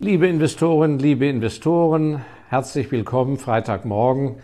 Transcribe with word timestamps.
Liebe 0.00 0.28
Investorinnen, 0.28 1.00
liebe 1.00 1.26
Investoren, 1.26 2.24
herzlich 2.50 2.92
willkommen 2.92 3.36
Freitagmorgen. 3.36 4.36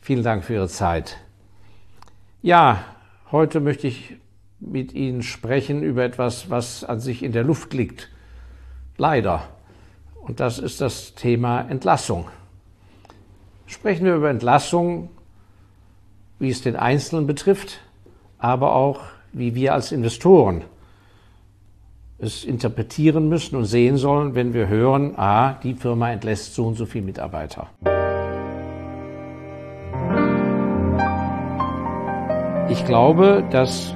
Vielen 0.00 0.22
Dank 0.22 0.44
für 0.44 0.54
Ihre 0.54 0.68
Zeit. 0.68 1.18
Ja, 2.42 2.84
heute 3.32 3.58
möchte 3.58 3.88
ich 3.88 4.14
mit 4.60 4.92
Ihnen 4.92 5.24
sprechen 5.24 5.82
über 5.82 6.04
etwas, 6.04 6.48
was 6.48 6.84
an 6.84 7.00
sich 7.00 7.24
in 7.24 7.32
der 7.32 7.42
Luft 7.42 7.74
liegt. 7.74 8.08
Leider. 8.98 9.48
Und 10.20 10.38
das 10.38 10.60
ist 10.60 10.80
das 10.80 11.16
Thema 11.16 11.62
Entlassung. 11.62 12.28
Sprechen 13.66 14.06
wir 14.06 14.14
über 14.14 14.30
Entlassung, 14.30 15.10
wie 16.38 16.50
es 16.50 16.62
den 16.62 16.76
Einzelnen 16.76 17.26
betrifft, 17.26 17.80
aber 18.38 18.76
auch 18.76 19.00
wie 19.32 19.56
wir 19.56 19.74
als 19.74 19.90
Investoren 19.90 20.62
es 22.22 22.44
interpretieren 22.44 23.28
müssen 23.28 23.56
und 23.56 23.64
sehen 23.64 23.96
sollen, 23.96 24.36
wenn 24.36 24.54
wir 24.54 24.68
hören, 24.68 25.14
ah, 25.18 25.54
die 25.64 25.74
Firma 25.74 26.12
entlässt 26.12 26.54
so 26.54 26.66
und 26.66 26.76
so 26.76 26.86
viele 26.86 27.04
Mitarbeiter. 27.04 27.66
Ich 32.70 32.86
glaube, 32.86 33.44
dass 33.50 33.94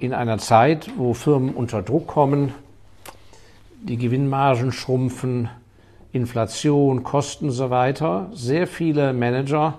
in 0.00 0.12
einer 0.12 0.38
Zeit, 0.38 0.90
wo 0.96 1.14
Firmen 1.14 1.54
unter 1.54 1.82
Druck 1.82 2.08
kommen, 2.08 2.52
die 3.80 3.96
Gewinnmargen 3.96 4.72
schrumpfen, 4.72 5.48
Inflation, 6.10 7.04
Kosten 7.04 7.46
und 7.46 7.52
so 7.52 7.70
weiter, 7.70 8.28
sehr 8.32 8.66
viele 8.66 9.12
Manager 9.12 9.78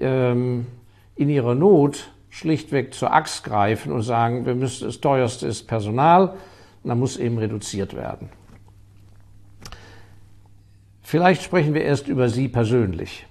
ähm, 0.00 0.66
in 1.14 1.28
ihrer 1.28 1.54
Not 1.54 2.10
schlichtweg 2.30 2.94
zur 2.94 3.12
Axt 3.12 3.44
greifen 3.44 3.92
und 3.92 4.02
sagen, 4.02 4.46
wir 4.46 4.54
müssen, 4.54 4.86
das 4.86 5.00
teuerste 5.00 5.46
ist 5.46 5.66
Personal, 5.66 6.34
dann 6.84 6.98
muss 6.98 7.16
eben 7.16 7.38
reduziert 7.38 7.94
werden. 7.94 8.28
Vielleicht 11.02 11.42
sprechen 11.42 11.74
wir 11.74 11.82
erst 11.82 12.08
über 12.08 12.28
Sie 12.28 12.48
persönlich. 12.48 13.26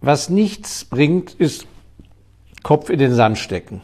Was 0.00 0.28
nichts 0.28 0.84
bringt, 0.84 1.34
ist 1.34 1.66
Kopf 2.62 2.90
in 2.90 2.98
den 2.98 3.14
Sand 3.14 3.38
stecken. 3.38 3.80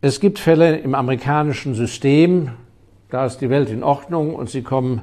Es 0.00 0.18
gibt 0.18 0.38
Fälle 0.38 0.78
im 0.78 0.94
amerikanischen 0.94 1.74
System, 1.74 2.52
da 3.10 3.26
ist 3.26 3.38
die 3.38 3.50
Welt 3.50 3.70
in 3.70 3.82
Ordnung 3.82 4.34
und 4.34 4.48
Sie 4.48 4.62
kommen 4.62 5.02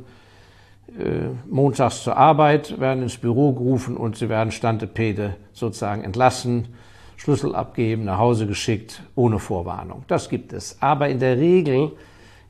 montags 1.47 2.03
zur 2.03 2.17
Arbeit, 2.17 2.79
werden 2.79 3.03
ins 3.03 3.17
Büro 3.17 3.53
gerufen 3.53 3.97
und 3.97 4.17
sie 4.17 4.29
werden 4.29 4.51
Standepede 4.51 5.35
sozusagen 5.53 6.03
entlassen, 6.03 6.69
Schlüssel 7.17 7.55
abgeben, 7.55 8.05
nach 8.05 8.19
Hause 8.19 8.47
geschickt, 8.47 9.01
ohne 9.15 9.39
Vorwarnung. 9.39 10.03
Das 10.07 10.29
gibt 10.29 10.53
es. 10.53 10.77
Aber 10.81 11.09
in 11.09 11.19
der 11.19 11.37
Regel 11.37 11.91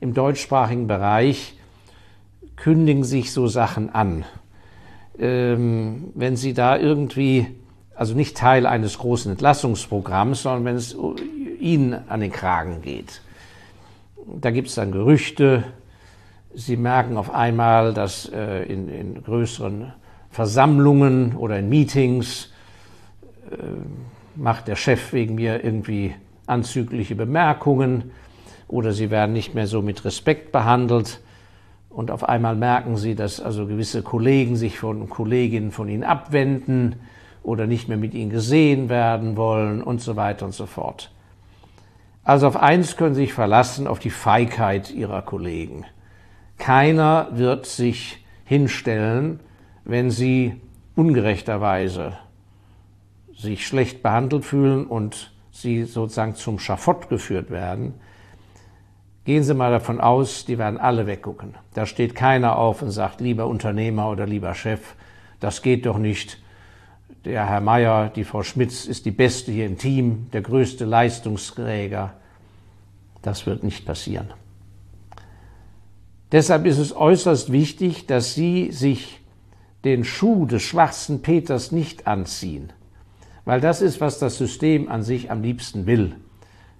im 0.00 0.14
deutschsprachigen 0.14 0.86
Bereich 0.86 1.58
kündigen 2.56 3.04
sich 3.04 3.32
so 3.32 3.46
Sachen 3.46 3.90
an. 3.90 4.24
Ähm, 5.18 6.12
wenn 6.14 6.36
Sie 6.36 6.54
da 6.54 6.76
irgendwie, 6.78 7.46
also 7.94 8.14
nicht 8.14 8.36
Teil 8.36 8.66
eines 8.66 8.98
großen 8.98 9.32
Entlassungsprogramms, 9.32 10.42
sondern 10.42 10.64
wenn 10.64 10.76
es 10.76 10.96
Ihnen 11.60 12.08
an 12.08 12.20
den 12.20 12.30
Kragen 12.30 12.82
geht. 12.82 13.22
Da 14.40 14.50
gibt 14.50 14.68
es 14.68 14.74
dann 14.74 14.92
Gerüchte, 14.92 15.64
Sie 16.58 16.76
merken 16.76 17.16
auf 17.16 17.32
einmal, 17.32 17.94
dass 17.94 18.28
äh, 18.28 18.64
in, 18.64 18.88
in, 18.88 19.22
größeren 19.22 19.92
Versammlungen 20.28 21.36
oder 21.36 21.56
in 21.56 21.68
Meetings 21.68 22.50
äh, 23.52 23.54
macht 24.34 24.66
der 24.66 24.74
Chef 24.74 25.12
wegen 25.12 25.36
mir 25.36 25.62
irgendwie 25.62 26.16
anzügliche 26.48 27.14
Bemerkungen 27.14 28.10
oder 28.66 28.92
Sie 28.92 29.08
werden 29.12 29.34
nicht 29.34 29.54
mehr 29.54 29.68
so 29.68 29.82
mit 29.82 30.04
Respekt 30.04 30.50
behandelt. 30.50 31.20
Und 31.90 32.10
auf 32.10 32.28
einmal 32.28 32.56
merken 32.56 32.96
Sie, 32.96 33.14
dass 33.14 33.40
also 33.40 33.66
gewisse 33.66 34.02
Kollegen 34.02 34.56
sich 34.56 34.80
von 34.80 35.08
Kolleginnen 35.08 35.70
von 35.70 35.88
Ihnen 35.88 36.02
abwenden 36.02 36.96
oder 37.44 37.68
nicht 37.68 37.86
mehr 37.86 37.98
mit 37.98 38.14
Ihnen 38.14 38.30
gesehen 38.30 38.88
werden 38.88 39.36
wollen 39.36 39.80
und 39.80 40.00
so 40.00 40.16
weiter 40.16 40.44
und 40.44 40.54
so 40.54 40.66
fort. 40.66 41.12
Also 42.24 42.48
auf 42.48 42.56
eins 42.56 42.96
können 42.96 43.14
Sie 43.14 43.22
sich 43.22 43.32
verlassen, 43.32 43.86
auf 43.86 44.00
die 44.00 44.10
Feigheit 44.10 44.90
Ihrer 44.90 45.22
Kollegen. 45.22 45.84
Keiner 46.58 47.28
wird 47.32 47.66
sich 47.66 48.24
hinstellen, 48.44 49.40
wenn 49.84 50.10
sie 50.10 50.60
ungerechterweise 50.96 52.18
sich 53.36 53.66
schlecht 53.66 54.02
behandelt 54.02 54.44
fühlen 54.44 54.86
und 54.86 55.32
sie 55.52 55.84
sozusagen 55.84 56.34
zum 56.34 56.58
Schafott 56.58 57.08
geführt 57.08 57.50
werden. 57.50 57.94
Gehen 59.24 59.42
Sie 59.42 59.54
mal 59.54 59.70
davon 59.70 60.00
aus, 60.00 60.46
die 60.46 60.58
werden 60.58 60.78
alle 60.78 61.06
weggucken. 61.06 61.54
Da 61.74 61.84
steht 61.86 62.14
keiner 62.14 62.56
auf 62.56 62.80
und 62.82 62.90
sagt, 62.90 63.20
lieber 63.20 63.46
Unternehmer 63.46 64.10
oder 64.10 64.26
lieber 64.26 64.54
Chef, 64.54 64.94
das 65.38 65.62
geht 65.62 65.86
doch 65.86 65.98
nicht. 65.98 66.42
Der 67.24 67.46
Herr 67.46 67.60
Meier, 67.60 68.08
die 68.08 68.24
Frau 68.24 68.42
Schmitz 68.42 68.86
ist 68.86 69.04
die 69.04 69.10
Beste 69.10 69.52
hier 69.52 69.66
im 69.66 69.76
Team, 69.76 70.28
der 70.32 70.40
größte 70.40 70.84
Leistungsträger. 70.84 72.14
Das 73.20 73.44
wird 73.44 73.64
nicht 73.64 73.84
passieren. 73.84 74.28
Deshalb 76.32 76.66
ist 76.66 76.78
es 76.78 76.94
äußerst 76.94 77.52
wichtig, 77.52 78.06
dass 78.06 78.34
Sie 78.34 78.70
sich 78.70 79.20
den 79.84 80.04
Schuh 80.04 80.46
des 80.46 80.62
schwarzen 80.62 81.22
Peters 81.22 81.72
nicht 81.72 82.06
anziehen, 82.06 82.72
weil 83.44 83.60
das 83.60 83.80
ist, 83.80 84.00
was 84.00 84.18
das 84.18 84.36
System 84.36 84.88
an 84.88 85.02
sich 85.02 85.30
am 85.30 85.42
liebsten 85.42 85.86
will, 85.86 86.16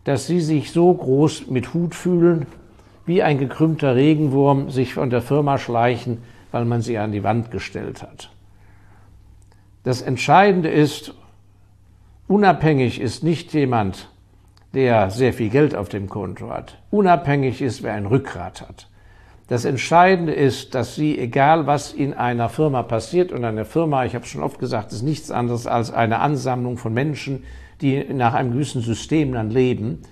dass 0.04 0.26
Sie 0.26 0.40
sich 0.40 0.72
so 0.72 0.92
groß 0.92 1.46
mit 1.48 1.72
Hut 1.72 1.94
fühlen, 1.94 2.46
wie 3.06 3.22
ein 3.22 3.38
gekrümmter 3.38 3.96
Regenwurm 3.96 4.70
sich 4.70 4.92
von 4.92 5.08
der 5.08 5.22
Firma 5.22 5.56
schleichen, 5.56 6.18
weil 6.52 6.66
man 6.66 6.82
sie 6.82 6.98
an 6.98 7.10
die 7.10 7.24
Wand 7.24 7.50
gestellt 7.50 8.02
hat. 8.02 8.30
Das 9.82 10.02
Entscheidende 10.02 10.68
ist, 10.68 11.14
unabhängig 12.26 13.00
ist 13.00 13.24
nicht 13.24 13.54
jemand, 13.54 14.10
der 14.74 15.10
sehr 15.10 15.32
viel 15.32 15.48
Geld 15.48 15.74
auf 15.74 15.88
dem 15.88 16.10
Konto 16.10 16.50
hat. 16.50 16.76
Unabhängig 16.90 17.62
ist, 17.62 17.82
wer 17.82 17.94
ein 17.94 18.04
Rückgrat 18.04 18.60
hat. 18.60 18.88
Das 19.48 19.64
Entscheidende 19.64 20.34
ist, 20.34 20.74
dass 20.74 20.94
Sie, 20.94 21.18
egal 21.18 21.66
was 21.66 21.94
in 21.94 22.12
einer 22.12 22.50
Firma 22.50 22.82
passiert, 22.82 23.32
und 23.32 23.44
eine 23.44 23.64
Firma, 23.64 24.04
ich 24.04 24.14
habe 24.14 24.26
schon 24.26 24.42
oft 24.42 24.58
gesagt, 24.58 24.92
ist 24.92 25.02
nichts 25.02 25.30
anderes 25.30 25.66
als 25.66 25.90
eine 25.90 26.20
Ansammlung 26.20 26.76
von 26.76 26.92
Menschen, 26.92 27.44
die 27.80 28.04
nach 28.12 28.34
einem 28.34 28.52
gewissen 28.52 28.82
System 28.82 29.32
dann 29.32 29.50
leben. 29.50 30.02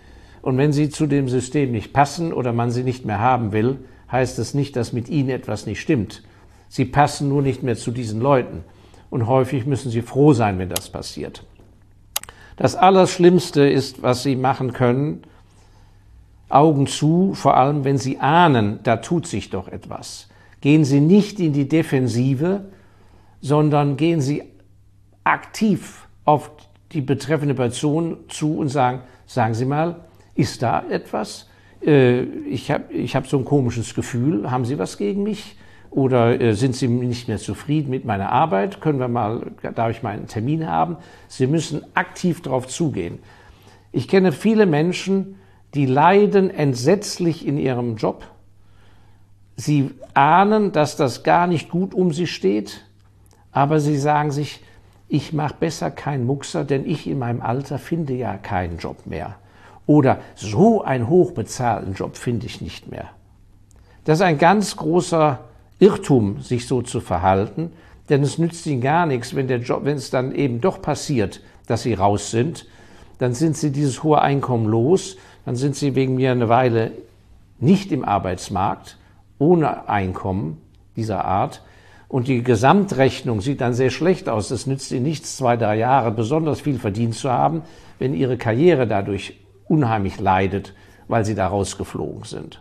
Und 0.41 0.57
wenn 0.57 0.73
Sie 0.73 0.89
zu 0.89 1.07
dem 1.07 1.29
System 1.29 1.71
nicht 1.71 1.93
passen 1.93 2.33
oder 2.33 2.55
man 2.55 2.71
sie 2.71 2.83
nicht 2.83 3.05
mehr 3.05 3.19
haben 3.19 3.53
will, 3.53 3.79
heißt 4.11 4.39
das 4.39 4.55
nicht, 4.55 4.75
dass 4.75 4.95
mit 4.95 5.11
Ihnen 5.11 5.29
etwas 5.29 5.67
nicht 5.67 5.83
stimmt. 5.83 6.23
Sie 6.71 6.87
passen 6.87 7.29
nur 7.29 7.43
nicht 7.43 7.63
mehr 7.63 7.77
zu 7.77 7.91
diesen 7.91 8.23
Leuten. 8.23 8.65
Und 9.11 9.27
häufig 9.27 9.67
müssen 9.67 9.91
Sie 9.91 10.03
froh 10.03 10.33
sein, 10.33 10.59
wenn 10.59 10.71
das 10.71 10.89
passiert. 10.89 11.45
Das 12.57 12.75
Allerschlimmste 12.75 13.69
ist, 13.69 14.03
was 14.03 14.23
Sie 14.23 14.35
machen 14.35 14.73
können, 14.73 15.23
Augen 16.49 16.87
zu, 16.87 17.33
vor 17.34 17.57
allem 17.57 17.84
wenn 17.84 17.99
Sie 17.99 18.19
ahnen, 18.19 18.81
da 18.83 18.97
tut 18.97 19.27
sich 19.27 19.51
doch 19.51 19.69
etwas. 19.69 20.29
Gehen 20.61 20.84
Sie 20.84 21.01
nicht 21.01 21.41
in 21.41 21.53
die 21.53 21.69
Defensive, 21.69 22.67
sondern 23.41 23.97
gehen 23.97 24.21
Sie 24.21 24.43
aktiv 25.25 26.07
auf 26.25 26.51
die 26.93 27.01
betreffende 27.01 27.55
Person 27.55 28.19
zu 28.29 28.59
und 28.59 28.69
sagen, 28.69 29.01
sagen 29.27 29.55
Sie 29.55 29.65
mal, 29.65 30.05
ist 30.34 30.62
da 30.62 30.84
etwas? 30.89 31.49
Äh, 31.84 32.23
ich 32.23 32.71
habe 32.71 32.93
ich 32.93 33.17
hab 33.17 33.27
so 33.27 33.39
ein 33.39 33.45
komisches 33.45 33.95
Gefühl, 33.95 34.51
haben 34.51 34.65
Sie 34.65 34.78
was 34.78 34.99
gegen 34.99 35.23
mich? 35.23 35.57
Oder 35.91 36.41
äh, 36.41 36.55
sind 36.55 36.77
Sie 36.77 36.89
nicht 36.89 37.28
mehr 37.28 37.39
zufrieden 37.39 37.91
mit 37.91 38.05
meiner 38.05 38.31
Arbeit? 38.31 38.81
Können 38.81 38.99
wir 38.99 39.09
mal, 39.09 39.53
darf 39.75 39.91
ich 39.91 40.03
mal 40.03 40.11
einen 40.11 40.27
Termin 40.27 40.69
haben? 40.69 40.97
Sie 41.28 41.47
müssen 41.47 41.83
aktiv 41.95 42.43
darauf 42.43 42.67
zugehen. 42.67 43.19
Ich 43.93 44.09
kenne 44.09 44.33
viele 44.33 44.67
Menschen, 44.67 45.37
die 45.77 45.87
leiden 45.87 46.49
entsetzlich 46.49 47.47
in 47.47 47.59
ihrem 47.59 47.97
Job. 47.97 48.25
Sie 49.57 49.91
ahnen, 50.15 50.73
dass 50.73 50.97
das 50.97 51.23
gar 51.23 51.47
nicht 51.47 51.71
gut 51.71 51.93
um 51.93 52.15
sie 52.15 52.27
steht, 52.27 52.84
aber 53.53 53.78
sie 53.81 53.99
sagen 53.99 54.31
sich, 54.31 54.63
ich 55.09 55.34
mache 55.34 55.55
besser 55.61 55.91
keinen 55.91 56.25
Muxer, 56.25 56.65
denn 56.65 56.87
ich 56.87 57.07
in 57.07 57.19
meinem 57.19 57.43
Alter 57.43 57.78
finde 57.78 58.15
ja 58.15 58.39
keinen 58.39 58.78
Job 58.78 59.07
mehr. 59.07 59.37
Oder 59.84 60.21
so 60.34 60.83
einen 60.83 61.09
hochbezahlten 61.09 61.93
Job 61.93 62.17
finde 62.17 62.47
ich 62.47 62.63
nicht 62.63 62.91
mehr. 62.91 63.11
Das 64.05 64.19
ist 64.19 64.22
ein 64.22 64.39
ganz 64.39 64.77
großer 64.77 65.41
Irrtum, 65.79 66.41
sich 66.41 66.67
so 66.67 66.81
zu 66.81 67.01
verhalten, 67.01 67.72
denn 68.09 68.22
es 68.22 68.39
nützt 68.39 68.67
ihnen 68.67 68.81
gar 68.81 69.05
nichts, 69.05 69.34
wenn, 69.34 69.47
der 69.47 69.59
Job, 69.59 69.84
wenn 69.84 69.97
es 69.97 70.11
dann 70.11 70.34
eben 70.34 70.63
doch 70.63 70.81
passiert, 70.81 71.43
dass 71.67 71.83
sie 71.83 71.93
raus 71.93 72.31
sind, 72.31 72.67
dann 73.19 73.34
sind 73.34 73.57
sie 73.59 73.72
dieses 73.72 74.03
hohe 74.03 74.22
Einkommen 74.22 74.67
los 74.67 75.17
dann 75.47 75.57
sind 75.57 75.77
sie 75.77 75.95
wegen 75.95 76.16
mir 76.16 76.33
eine 76.33 76.51
Weile 76.51 76.91
nicht 77.59 77.93
im 77.93 78.04
Arbeitsmarkt, 78.04 78.98
ohne 79.39 79.89
Einkommen 79.89 80.60
dieser 80.97 81.25
Art. 81.25 81.63
Und 82.09 82.28
die 82.28 82.43
Gesamtrechnung 82.43 83.41
sieht 83.41 83.60
dann 83.60 83.72
sehr 83.72 83.91
schlecht 83.91 84.28
aus. 84.28 84.51
Es 84.51 84.66
nützt 84.66 84.91
ihnen 84.91 85.04
nichts, 85.04 85.37
zwei, 85.37 85.57
drei 85.57 85.77
Jahre 85.77 86.10
besonders 86.10 86.60
viel 86.60 86.78
verdient 86.78 87.15
zu 87.15 87.31
haben, 87.31 87.63
wenn 87.98 88.13
ihre 88.13 88.37
Karriere 88.37 88.87
dadurch 88.87 89.39
unheimlich 89.69 90.19
leidet, 90.21 90.75
weil 91.09 91.25
sie 91.25 91.34
da 91.34 91.47
rausgeflogen 91.47 92.25
sind. 92.25 92.60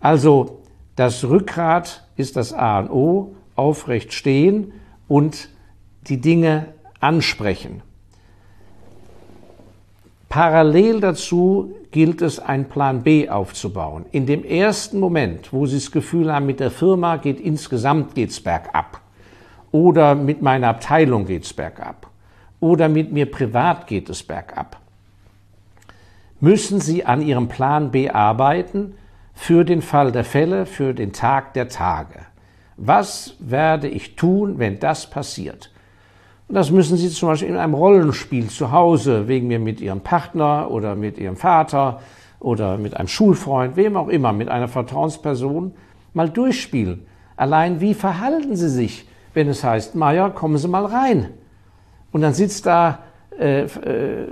Also 0.00 0.60
das 0.94 1.24
Rückgrat 1.24 2.06
ist 2.16 2.36
das 2.36 2.52
A 2.52 2.78
und 2.78 2.90
O, 2.90 3.34
aufrecht 3.56 4.12
stehen 4.12 4.72
und 5.08 5.48
die 6.06 6.20
Dinge 6.20 6.66
ansprechen. 7.00 7.82
Parallel 10.30 11.00
dazu 11.00 11.74
gilt 11.90 12.22
es, 12.22 12.38
einen 12.38 12.66
Plan 12.66 13.02
B 13.02 13.28
aufzubauen. 13.28 14.06
In 14.12 14.26
dem 14.26 14.44
ersten 14.44 15.00
Moment, 15.00 15.52
wo 15.52 15.66
Sie 15.66 15.74
das 15.74 15.90
Gefühl 15.90 16.32
haben, 16.32 16.46
mit 16.46 16.60
der 16.60 16.70
Firma 16.70 17.16
geht 17.16 17.40
insgesamt 17.40 18.14
geht's 18.14 18.40
bergab 18.40 19.00
oder 19.72 20.14
mit 20.14 20.40
meiner 20.40 20.68
Abteilung 20.68 21.26
geht's 21.26 21.52
bergab 21.52 22.08
oder 22.60 22.88
mit 22.88 23.10
mir 23.10 23.28
privat 23.28 23.88
geht 23.88 24.08
es 24.08 24.22
bergab, 24.22 24.78
müssen 26.38 26.78
Sie 26.78 27.04
an 27.04 27.22
Ihrem 27.22 27.48
Plan 27.48 27.90
B 27.90 28.08
arbeiten 28.08 28.94
für 29.34 29.64
den 29.64 29.82
Fall 29.82 30.12
der 30.12 30.24
Fälle, 30.24 30.64
für 30.64 30.94
den 30.94 31.12
Tag 31.12 31.54
der 31.54 31.68
Tage. 31.68 32.20
Was 32.76 33.34
werde 33.40 33.88
ich 33.88 34.14
tun, 34.14 34.60
wenn 34.60 34.78
das 34.78 35.10
passiert? 35.10 35.72
Und 36.50 36.56
das 36.56 36.72
müssen 36.72 36.96
Sie 36.96 37.08
zum 37.10 37.28
Beispiel 37.28 37.48
in 37.48 37.56
einem 37.56 37.74
Rollenspiel 37.74 38.48
zu 38.48 38.72
Hause, 38.72 39.28
wegen 39.28 39.46
mir 39.46 39.60
mit 39.60 39.80
Ihrem 39.80 40.00
Partner 40.00 40.68
oder 40.68 40.96
mit 40.96 41.16
Ihrem 41.16 41.36
Vater 41.36 42.00
oder 42.40 42.76
mit 42.76 42.96
einem 42.96 43.06
Schulfreund, 43.06 43.76
wem 43.76 43.96
auch 43.96 44.08
immer, 44.08 44.32
mit 44.32 44.48
einer 44.48 44.66
Vertrauensperson, 44.66 45.72
mal 46.12 46.28
durchspielen. 46.28 47.06
Allein 47.36 47.80
wie 47.80 47.94
verhalten 47.94 48.56
Sie 48.56 48.68
sich, 48.68 49.06
wenn 49.32 49.48
es 49.48 49.62
heißt, 49.62 49.94
Meier, 49.94 50.30
kommen 50.30 50.58
Sie 50.58 50.66
mal 50.66 50.86
rein. 50.86 51.28
Und 52.10 52.22
dann 52.22 52.34
sitzt 52.34 52.66
da 52.66 52.98
äh, 53.38 53.66
äh, 53.66 54.26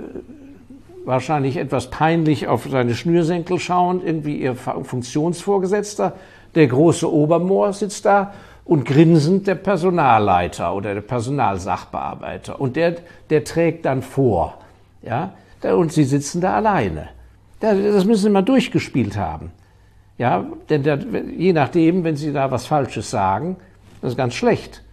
wahrscheinlich 1.05 1.55
etwas 1.55 1.89
peinlich 1.89 2.49
auf 2.49 2.67
seine 2.69 2.95
Schnürsenkel 2.95 3.59
schauend, 3.59 4.03
irgendwie 4.03 4.41
ihr 4.41 4.55
Funktionsvorgesetzter, 4.55 6.17
der 6.53 6.67
große 6.67 7.09
Obermoor 7.09 7.71
sitzt 7.71 8.03
da 8.03 8.33
und 8.69 8.85
grinsend 8.85 9.47
der 9.47 9.55
Personalleiter 9.55 10.75
oder 10.75 10.93
der 10.93 11.01
Personalsachbearbeiter. 11.01 12.61
Und 12.61 12.75
der, 12.75 12.97
der 13.29 13.43
trägt 13.43 13.85
dann 13.85 14.03
vor. 14.03 14.59
Ja? 15.01 15.33
Und 15.63 15.91
sie 15.91 16.03
sitzen 16.03 16.39
da 16.39 16.55
alleine. 16.55 17.09
Das 17.59 18.05
müssen 18.05 18.23
sie 18.23 18.29
mal 18.29 18.43
durchgespielt 18.43 19.17
haben. 19.17 19.51
Ja, 20.17 20.45
denn 20.69 20.83
der, 20.83 20.99
je 21.35 21.51
nachdem, 21.51 22.03
wenn 22.03 22.15
sie 22.15 22.31
da 22.31 22.51
was 22.51 22.67
Falsches 22.67 23.09
sagen, 23.09 23.57
das 24.01 24.11
ist 24.11 24.17
ganz 24.17 24.35
schlecht. 24.35 24.83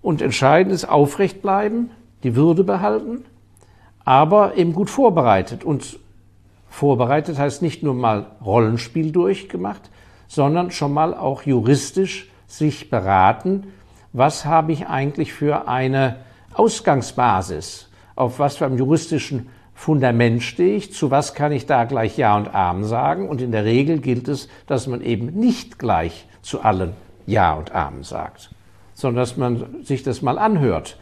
Und 0.00 0.22
entscheidend 0.22 0.72
ist 0.72 0.88
aufrecht 0.88 1.42
bleiben, 1.42 1.90
die 2.22 2.34
Würde 2.34 2.64
behalten 2.64 3.24
aber 4.04 4.56
eben 4.56 4.72
gut 4.72 4.90
vorbereitet. 4.90 5.64
Und 5.64 5.98
vorbereitet 6.68 7.38
heißt 7.38 7.62
nicht 7.62 7.82
nur 7.82 7.94
mal 7.94 8.26
Rollenspiel 8.44 9.12
durchgemacht, 9.12 9.90
sondern 10.28 10.70
schon 10.70 10.92
mal 10.92 11.14
auch 11.14 11.42
juristisch 11.42 12.31
sich 12.52 12.90
beraten, 12.90 13.72
was 14.12 14.44
habe 14.44 14.72
ich 14.72 14.86
eigentlich 14.86 15.32
für 15.32 15.68
eine 15.68 16.16
Ausgangsbasis, 16.52 17.88
auf 18.14 18.38
was 18.38 18.56
für 18.56 18.66
einem 18.66 18.76
juristischen 18.76 19.48
Fundament 19.74 20.42
stehe 20.42 20.76
ich, 20.76 20.92
zu 20.92 21.10
was 21.10 21.34
kann 21.34 21.50
ich 21.50 21.64
da 21.64 21.84
gleich 21.84 22.18
Ja 22.18 22.36
und 22.36 22.54
Amen 22.54 22.84
sagen. 22.84 23.28
Und 23.28 23.40
in 23.40 23.52
der 23.52 23.64
Regel 23.64 24.00
gilt 24.00 24.28
es, 24.28 24.48
dass 24.66 24.86
man 24.86 25.00
eben 25.00 25.26
nicht 25.28 25.78
gleich 25.78 26.26
zu 26.42 26.60
allen 26.60 26.92
Ja 27.26 27.54
und 27.54 27.72
Amen 27.72 28.02
sagt, 28.02 28.50
sondern 28.92 29.22
dass 29.22 29.38
man 29.38 29.82
sich 29.82 30.02
das 30.02 30.20
mal 30.20 30.38
anhört 30.38 30.98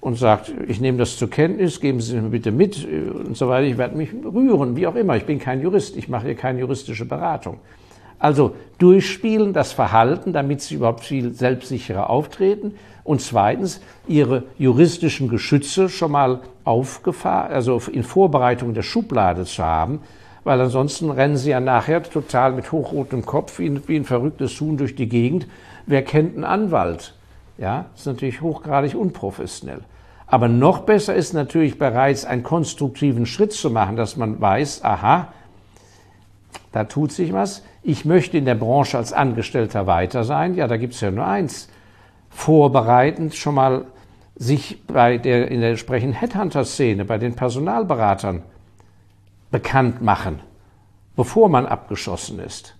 und 0.00 0.18
sagt, 0.18 0.52
ich 0.66 0.80
nehme 0.80 0.98
das 0.98 1.16
zur 1.16 1.30
Kenntnis, 1.30 1.80
geben 1.80 2.00
Sie 2.00 2.20
mir 2.20 2.30
bitte 2.30 2.50
mit 2.50 2.84
äh, 2.84 3.10
und 3.10 3.36
so 3.36 3.48
weiter, 3.48 3.66
ich 3.66 3.78
werde 3.78 3.96
mich 3.96 4.10
rühren, 4.12 4.74
wie 4.74 4.88
auch 4.88 4.96
immer. 4.96 5.16
Ich 5.16 5.24
bin 5.24 5.38
kein 5.38 5.62
Jurist, 5.62 5.96
ich 5.96 6.08
mache 6.08 6.26
hier 6.26 6.34
keine 6.34 6.60
juristische 6.60 7.04
Beratung. 7.04 7.60
Also 8.18 8.54
durchspielen 8.78 9.52
das 9.52 9.72
Verhalten, 9.72 10.32
damit 10.32 10.60
Sie 10.60 10.74
überhaupt 10.74 11.04
viel 11.04 11.32
selbstsicherer 11.32 12.10
auftreten 12.10 12.74
und 13.02 13.20
zweitens 13.20 13.80
Ihre 14.08 14.44
juristischen 14.58 15.28
Geschütze 15.28 15.88
schon 15.88 16.12
mal 16.12 16.40
also 16.64 17.80
in 17.92 18.02
Vorbereitung 18.02 18.74
der 18.74 18.82
Schublade 18.82 19.44
zu 19.44 19.62
haben, 19.62 20.00
weil 20.44 20.60
ansonsten 20.60 21.10
rennen 21.10 21.36
Sie 21.36 21.50
ja 21.50 21.60
nachher 21.60 22.02
total 22.02 22.52
mit 22.52 22.72
hochrotem 22.72 23.26
Kopf 23.26 23.58
wie 23.58 23.66
ein, 23.66 23.82
wie 23.86 23.96
ein 23.96 24.04
verrücktes 24.04 24.60
Huhn 24.60 24.76
durch 24.76 24.94
die 24.94 25.08
Gegend. 25.08 25.46
Wer 25.86 26.02
kennt 26.02 26.34
einen 26.34 26.44
Anwalt? 26.44 27.14
Ja, 27.58 27.86
das 27.92 28.00
ist 28.00 28.06
natürlich 28.06 28.40
hochgradig 28.40 28.94
unprofessionell. 28.94 29.80
Aber 30.26 30.48
noch 30.48 30.80
besser 30.80 31.14
ist 31.14 31.34
natürlich 31.34 31.78
bereits 31.78 32.24
einen 32.24 32.42
konstruktiven 32.42 33.26
Schritt 33.26 33.52
zu 33.52 33.70
machen, 33.70 33.96
dass 33.96 34.16
man 34.16 34.40
weiß, 34.40 34.82
aha, 34.82 35.28
da 36.74 36.82
tut 36.82 37.12
sich 37.12 37.32
was. 37.32 37.62
Ich 37.84 38.04
möchte 38.04 38.36
in 38.36 38.46
der 38.46 38.56
Branche 38.56 38.98
als 38.98 39.12
Angestellter 39.12 39.86
weiter 39.86 40.24
sein. 40.24 40.56
Ja, 40.56 40.66
da 40.66 40.76
gibt 40.76 40.94
es 40.94 41.00
ja 41.00 41.12
nur 41.12 41.24
eins. 41.24 41.68
Vorbereitend 42.30 43.36
schon 43.36 43.54
mal 43.54 43.84
sich 44.34 44.84
bei 44.88 45.18
der, 45.18 45.52
in 45.52 45.60
der 45.60 45.70
entsprechenden 45.70 46.14
Headhunter-Szene, 46.14 47.04
bei 47.04 47.16
den 47.16 47.36
Personalberatern 47.36 48.42
bekannt 49.52 50.02
machen, 50.02 50.40
bevor 51.14 51.48
man 51.48 51.64
abgeschossen 51.64 52.40
ist. 52.40 52.74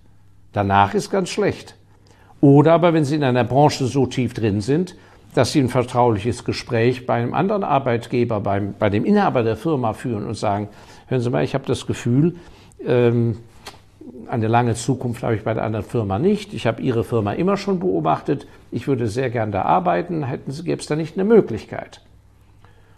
Danach 0.52 0.94
ist 0.94 1.08
ganz 1.08 1.29
schlecht. 1.29 1.76
Oder 2.40 2.73
aber, 2.73 2.94
wenn 2.94 3.05
Sie 3.05 3.14
in 3.14 3.23
einer 3.23 3.44
Branche 3.44 3.87
so 3.87 4.06
tief 4.06 4.35
drin 4.35 4.61
sind, 4.61 4.97
dass 5.37 5.52
Sie 5.52 5.61
ein 5.61 5.69
vertrauliches 5.69 6.44
Gespräch 6.44 7.06
bei 7.06 7.14
einem 7.14 7.32
anderen 7.32 7.62
Arbeitgeber, 7.62 8.40
beim, 8.40 8.75
bei 8.76 8.90
dem 8.90 9.05
Inhaber 9.05 9.44
der 9.44 9.56
Firma 9.56 9.93
führen 9.93 10.26
und 10.26 10.35
sagen, 10.35 10.69
hören 11.06 11.20
Sie 11.20 11.31
mal, 11.31 11.44
ich 11.44 11.55
habe 11.55 11.64
das 11.64 11.87
Gefühl, 11.87 12.35
ähm, 12.85 13.37
eine 14.28 14.48
lange 14.48 14.74
Zukunft 14.74 15.22
habe 15.22 15.34
ich 15.34 15.44
bei 15.44 15.54
der 15.54 15.64
anderen 15.64 15.84
Firma 15.84 16.18
nicht. 16.18 16.52
Ich 16.54 16.66
habe 16.66 16.82
Ihre 16.82 17.04
Firma 17.04 17.32
immer 17.32 17.56
schon 17.56 17.80
beobachtet. 17.80 18.46
Ich 18.70 18.86
würde 18.86 19.08
sehr 19.08 19.30
gern 19.30 19.52
da 19.52 19.62
arbeiten. 19.62 20.24
Hätten 20.24 20.50
Sie, 20.50 20.64
gäbe 20.64 20.80
es 20.80 20.86
da 20.86 20.96
nicht 20.96 21.16
eine 21.16 21.24
Möglichkeit? 21.24 22.00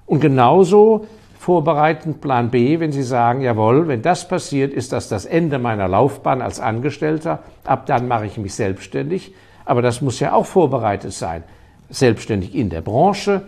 Und 0.05 0.21
genauso 0.21 1.07
vorbereitend 1.39 2.21
Plan 2.21 2.51
B, 2.51 2.81
wenn 2.81 2.93
Sie 2.93 3.03
sagen, 3.03 3.41
jawohl, 3.41 3.89
wenn 3.89 4.03
das 4.03 4.27
passiert, 4.27 4.73
ist 4.73 4.93
das 4.93 5.09
das 5.09 5.25
Ende 5.25 5.59
meiner 5.59 5.89
Laufbahn 5.89 6.43
als 6.43 6.61
Angestellter. 6.61 7.41
Ab 7.65 7.87
dann 7.87 8.09
mache 8.09 8.27
ich 8.27 8.39
mich 8.39 8.55
selbstständig. 8.55 9.33
Aber 9.65 9.83
das 9.83 10.01
muss 10.01 10.21
ja 10.21 10.33
auch 10.33 10.47
vorbereitet 10.47 11.13
sein 11.13 11.45
selbstständig 11.89 12.55
in 12.55 12.71
der 12.71 12.81
Branche, 12.81 13.43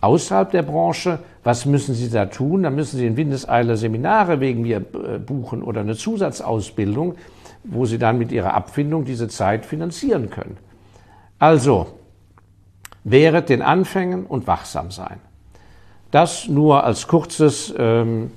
außerhalb 0.00 0.50
der 0.50 0.62
Branche. 0.62 1.18
Was 1.42 1.66
müssen 1.66 1.94
Sie 1.94 2.10
da 2.10 2.26
tun? 2.26 2.62
Da 2.62 2.70
müssen 2.70 2.98
Sie 2.98 3.06
in 3.06 3.16
Windeseile 3.16 3.76
Seminare 3.76 4.40
wegen 4.40 4.62
mir 4.62 4.78
äh, 4.78 5.18
buchen 5.18 5.62
oder 5.62 5.80
eine 5.80 5.96
Zusatzausbildung, 5.96 7.14
wo 7.64 7.86
Sie 7.86 7.98
dann 7.98 8.18
mit 8.18 8.32
Ihrer 8.32 8.54
Abfindung 8.54 9.04
diese 9.04 9.28
Zeit 9.28 9.66
finanzieren 9.66 10.30
können. 10.30 10.56
Also, 11.38 11.86
wehret 13.04 13.48
den 13.48 13.62
Anfängen 13.62 14.26
und 14.26 14.46
wachsam 14.46 14.90
sein. 14.90 15.20
Das 16.10 16.48
nur 16.48 16.84
als 16.84 17.06
kurzes, 17.06 17.72
ähm, 17.78 18.32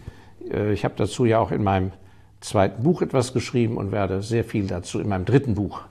äh, 0.49 0.73
ich 0.73 0.85
habe 0.85 0.93
dazu 0.97 1.25
ja 1.25 1.39
auch 1.39 1.51
in 1.51 1.63
meinem 1.63 1.91
zweiten 2.39 2.83
Buch 2.83 3.01
etwas 3.01 3.33
geschrieben 3.33 3.77
und 3.77 3.91
werde 3.91 4.21
sehr 4.21 4.43
viel 4.43 4.67
dazu 4.67 4.99
in 4.99 5.09
meinem 5.09 5.25
dritten 5.25 5.55
Buch, 5.55 5.81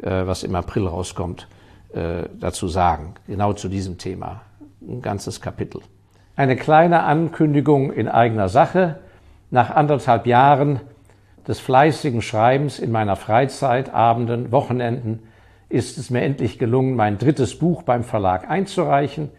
äh, 0.00 0.26
was 0.26 0.42
im 0.42 0.54
April 0.54 0.86
rauskommt, 0.86 1.48
äh, 1.92 2.24
dazu 2.40 2.68
sagen, 2.68 3.14
genau 3.26 3.52
zu 3.52 3.68
diesem 3.68 3.98
Thema. 3.98 4.42
Ein 4.80 5.02
ganzes 5.02 5.40
Kapitel. 5.40 5.80
Eine 6.36 6.56
kleine 6.56 7.02
Ankündigung 7.02 7.92
in 7.92 8.08
eigener 8.08 8.48
Sache. 8.48 9.00
Nach 9.50 9.70
anderthalb 9.70 10.26
Jahren 10.26 10.80
des 11.46 11.58
fleißigen 11.60 12.22
Schreibens 12.22 12.78
in 12.78 12.92
meiner 12.92 13.16
Freizeit, 13.16 13.92
Abenden, 13.92 14.52
Wochenenden 14.52 15.20
ist 15.68 15.98
es 15.98 16.10
mir 16.10 16.22
endlich 16.22 16.58
gelungen, 16.58 16.96
mein 16.96 17.18
drittes 17.18 17.58
Buch 17.58 17.82
beim 17.82 18.04
Verlag 18.04 18.48
einzureichen. 18.48 19.30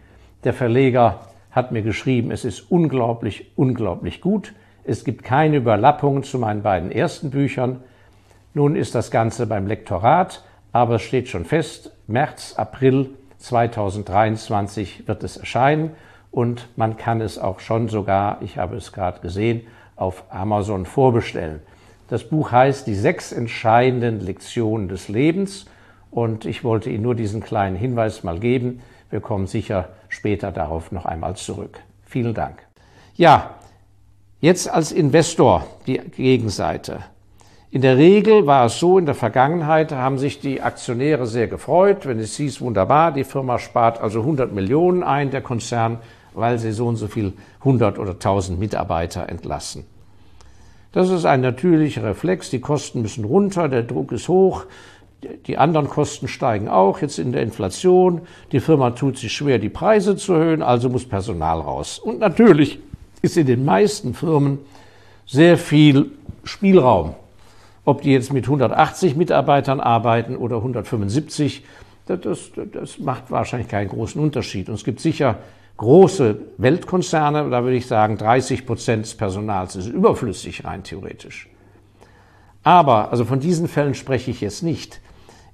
Der 0.44 0.54
Verleger 0.54 1.22
hat 1.52 1.72
mir 1.72 1.82
geschrieben, 1.82 2.32
es 2.32 2.46
ist 2.46 2.72
unglaublich, 2.72 3.52
unglaublich 3.56 4.22
gut. 4.22 4.54
Es 4.84 5.04
gibt 5.04 5.24
keine 5.24 5.58
Überlappungen 5.58 6.24
zu 6.24 6.40
meinen 6.40 6.64
beiden 6.64 6.92
ersten 6.92 7.30
Büchern. 7.30 7.84
Nun 8.54 8.76
ist 8.76 8.96
das 8.96 9.12
Ganze 9.12 9.48
beim 9.48 9.68
Lektorat 9.68 10.44
aber 10.72 10.96
es 10.96 11.02
steht 11.02 11.28
schon 11.28 11.46
fest, 11.46 11.92
März, 12.08 12.54
April 12.58 13.12
2023 13.40 15.08
wird 15.08 15.24
es 15.24 15.38
erscheinen 15.38 15.92
und 16.32 16.68
man 16.76 16.98
kann 16.98 17.22
es 17.22 17.40
auch 17.40 17.60
schon 17.60 17.90
sogar, 17.90 18.42
ich 18.42 18.58
habe 18.58 18.76
es 18.76 18.92
gerade 18.92 19.20
gesehen, 19.22 19.62
auf 19.96 20.24
Amazon 20.30 20.86
vorbestellen. 20.86 21.62
Das 22.10 22.24
Buch 22.24 22.52
heißt 22.52 22.88
Die 22.88 22.96
sechs 22.96 23.32
entscheidenden 23.32 24.20
Lektionen 24.20 24.88
des 24.88 25.10
Lebens 25.10 25.66
und 26.12 26.46
ich 26.46 26.64
wollte 26.64 26.90
Ihnen 26.90 27.04
nur 27.04 27.16
diesen 27.16 27.42
kleinen 27.42 27.76
Hinweis 27.76 28.24
mal 28.24 28.40
geben. 28.40 28.82
Wir 29.10 29.22
kommen 29.22 29.48
sicher 29.48 29.90
später 30.08 30.52
darauf 30.52 30.92
noch 30.92 31.06
einmal 31.06 31.36
zurück. 31.36 31.80
Vielen 32.06 32.34
Dank. 32.34 32.60
Ja, 33.16 33.56
jetzt 34.42 34.70
als 34.70 34.92
Investor 34.92 35.66
die 35.86 36.00
Gegenseite. 36.00 37.00
In 37.72 37.84
der 37.84 37.98
Regel 37.98 38.48
war 38.48 38.66
es 38.66 38.80
so, 38.80 38.98
in 38.98 39.06
der 39.06 39.14
Vergangenheit 39.14 39.92
haben 39.92 40.18
sich 40.18 40.40
die 40.40 40.60
Aktionäre 40.60 41.28
sehr 41.28 41.48
gefreut, 41.48 42.08
wenn 42.08 42.18
es 42.18 42.36
hieß, 42.36 42.62
wunderbar, 42.62 43.12
die 43.12 43.24
Firma 43.24 43.60
spart 43.60 44.02
also 44.02 44.22
100 44.22 44.52
Millionen 44.52 45.04
ein, 45.04 45.30
der 45.30 45.42
Konzern, 45.42 46.00
weil 46.34 46.58
sie 46.58 46.72
so 46.72 46.88
und 46.88 46.96
so 46.96 47.08
viel 47.08 47.34
100 47.60 48.00
oder 48.00 48.14
1000 48.14 48.60
Mitarbeiter 48.60 49.30
entlassen. 49.30 49.84
Das 50.94 51.12
ist 51.12 51.26
ein 51.26 51.42
natürlicher 51.42 52.04
Reflex. 52.04 52.50
Die 52.50 52.60
Kosten 52.60 53.04
müssen 53.04 53.24
runter, 53.24 53.70
der 53.70 53.84
Druck 53.84 54.14
ist 54.14 54.28
hoch, 54.30 54.66
die 55.46 55.60
anderen 55.60 55.90
Kosten 55.90 56.28
steigen 56.28 56.70
auch 56.70 57.02
jetzt 57.02 57.20
in 57.20 57.34
der 57.34 57.44
Inflation. 57.44 58.22
Die 58.52 58.62
Firma 58.62 58.92
tut 58.92 59.20
sich 59.20 59.32
schwer, 59.32 59.60
die 59.60 59.70
Preise 59.70 60.16
zu 60.16 60.34
erhöhen, 60.34 60.64
also 60.64 60.90
muss 60.90 61.08
Personal 61.08 61.60
raus. 61.60 62.00
Und 62.00 62.18
natürlich 62.18 62.80
ist 63.22 63.38
in 63.38 63.46
den 63.46 63.64
meisten 63.64 64.16
Firmen 64.16 64.58
sehr 65.28 65.56
viel 65.60 66.14
Spielraum. 66.44 67.14
Ob 67.86 68.02
die 68.02 68.12
jetzt 68.12 68.34
mit 68.34 68.46
180 68.46 69.16
Mitarbeitern 69.16 69.80
arbeiten 69.80 70.36
oder 70.36 70.58
175, 70.58 71.64
das, 72.06 72.52
das, 72.72 73.00
macht 73.00 73.32
wahrscheinlich 73.32 73.68
keinen 73.68 73.90
großen 73.90 74.22
Unterschied. 74.22 74.70
Und 74.70 74.76
es 74.76 74.84
gibt 74.84 75.00
sicher 75.00 75.38
große 75.78 76.40
Weltkonzerne, 76.58 77.50
da 77.50 77.64
würde 77.64 77.78
ich 77.78 77.88
sagen, 77.88 78.18
30 78.18 78.66
Prozent 78.66 79.06
des 79.06 79.16
Personals 79.16 79.76
ist 79.76 79.88
überflüssig 79.88 80.66
rein 80.66 80.84
theoretisch. 80.84 81.50
Aber, 82.64 83.12
also 83.12 83.26
von 83.26 83.40
diesen 83.40 83.68
Fällen 83.68 83.96
spreche 83.96 84.32
ich 84.32 84.42
jetzt 84.42 84.64
nicht. 84.64 85.00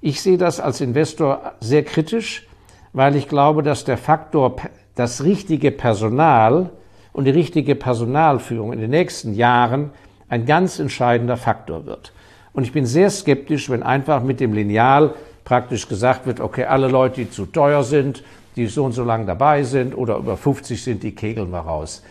Ich 0.00 0.20
sehe 0.20 0.38
das 0.38 0.60
als 0.60 0.80
Investor 0.80 1.52
sehr 1.60 1.84
kritisch, 1.84 2.46
weil 2.92 3.16
ich 3.16 3.28
glaube, 3.28 3.62
dass 3.62 3.84
der 3.84 3.98
Faktor 3.98 4.56
das 4.94 5.22
richtige 5.22 5.70
Personal 5.70 6.70
und 7.12 7.24
die 7.24 7.30
richtige 7.30 7.74
Personalführung 7.74 8.72
in 8.72 8.80
den 8.80 8.90
nächsten 8.90 9.34
Jahren 9.34 9.90
ein 10.28 10.44
ganz 10.44 10.78
entscheidender 10.78 11.36
Faktor 11.36 11.86
wird. 11.86 12.12
Und 12.56 12.62
ich 12.62 12.72
bin 12.72 12.86
sehr 12.86 13.10
skeptisch, 13.10 13.68
wenn 13.68 13.82
einfach 13.82 14.22
mit 14.22 14.40
dem 14.40 14.54
Lineal 14.54 15.12
praktisch 15.44 15.88
gesagt 15.88 16.26
wird, 16.26 16.40
okay, 16.40 16.64
alle 16.64 16.88
Leute, 16.88 17.16
die 17.16 17.30
zu 17.30 17.44
teuer 17.44 17.84
sind, 17.84 18.24
die 18.56 18.66
so 18.66 18.86
und 18.86 18.92
so 18.92 19.04
lang 19.04 19.26
dabei 19.26 19.62
sind 19.62 19.94
oder 19.94 20.16
über 20.16 20.38
50 20.38 20.82
sind, 20.82 21.02
die 21.02 21.14
kegeln 21.14 21.50
wir 21.50 21.58
raus. 21.58 22.02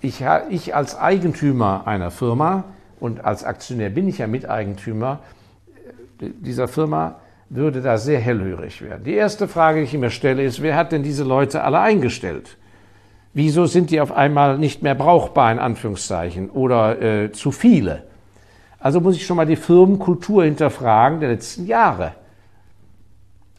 Ich, 0.00 0.24
ich 0.48 0.74
als 0.74 0.98
Eigentümer 0.98 1.86
einer 1.86 2.10
Firma 2.10 2.64
und 3.00 3.22
als 3.22 3.44
Aktionär 3.44 3.90
bin 3.90 4.08
ich 4.08 4.16
ja 4.16 4.26
Miteigentümer 4.26 5.18
dieser 6.20 6.68
Firma, 6.68 7.16
würde 7.50 7.82
da 7.82 7.98
sehr 7.98 8.18
hellhörig 8.18 8.80
werden. 8.80 9.04
Die 9.04 9.12
erste 9.12 9.46
Frage, 9.46 9.80
die 9.80 9.84
ich 9.84 9.92
mir 9.92 10.08
stelle, 10.08 10.42
ist, 10.42 10.62
wer 10.62 10.74
hat 10.74 10.92
denn 10.92 11.02
diese 11.02 11.24
Leute 11.24 11.64
alle 11.64 11.80
eingestellt? 11.80 12.56
Wieso 13.34 13.66
sind 13.66 13.90
die 13.90 14.00
auf 14.00 14.10
einmal 14.12 14.56
nicht 14.56 14.82
mehr 14.82 14.94
brauchbar, 14.94 15.52
in 15.52 15.58
Anführungszeichen, 15.58 16.48
oder 16.48 17.02
äh, 17.02 17.32
zu 17.32 17.52
viele? 17.52 18.04
Also 18.82 19.00
muss 19.00 19.14
ich 19.14 19.24
schon 19.24 19.36
mal 19.36 19.46
die 19.46 19.56
Firmenkultur 19.56 20.44
hinterfragen 20.44 21.20
der 21.20 21.30
letzten 21.30 21.66
Jahre. 21.66 22.12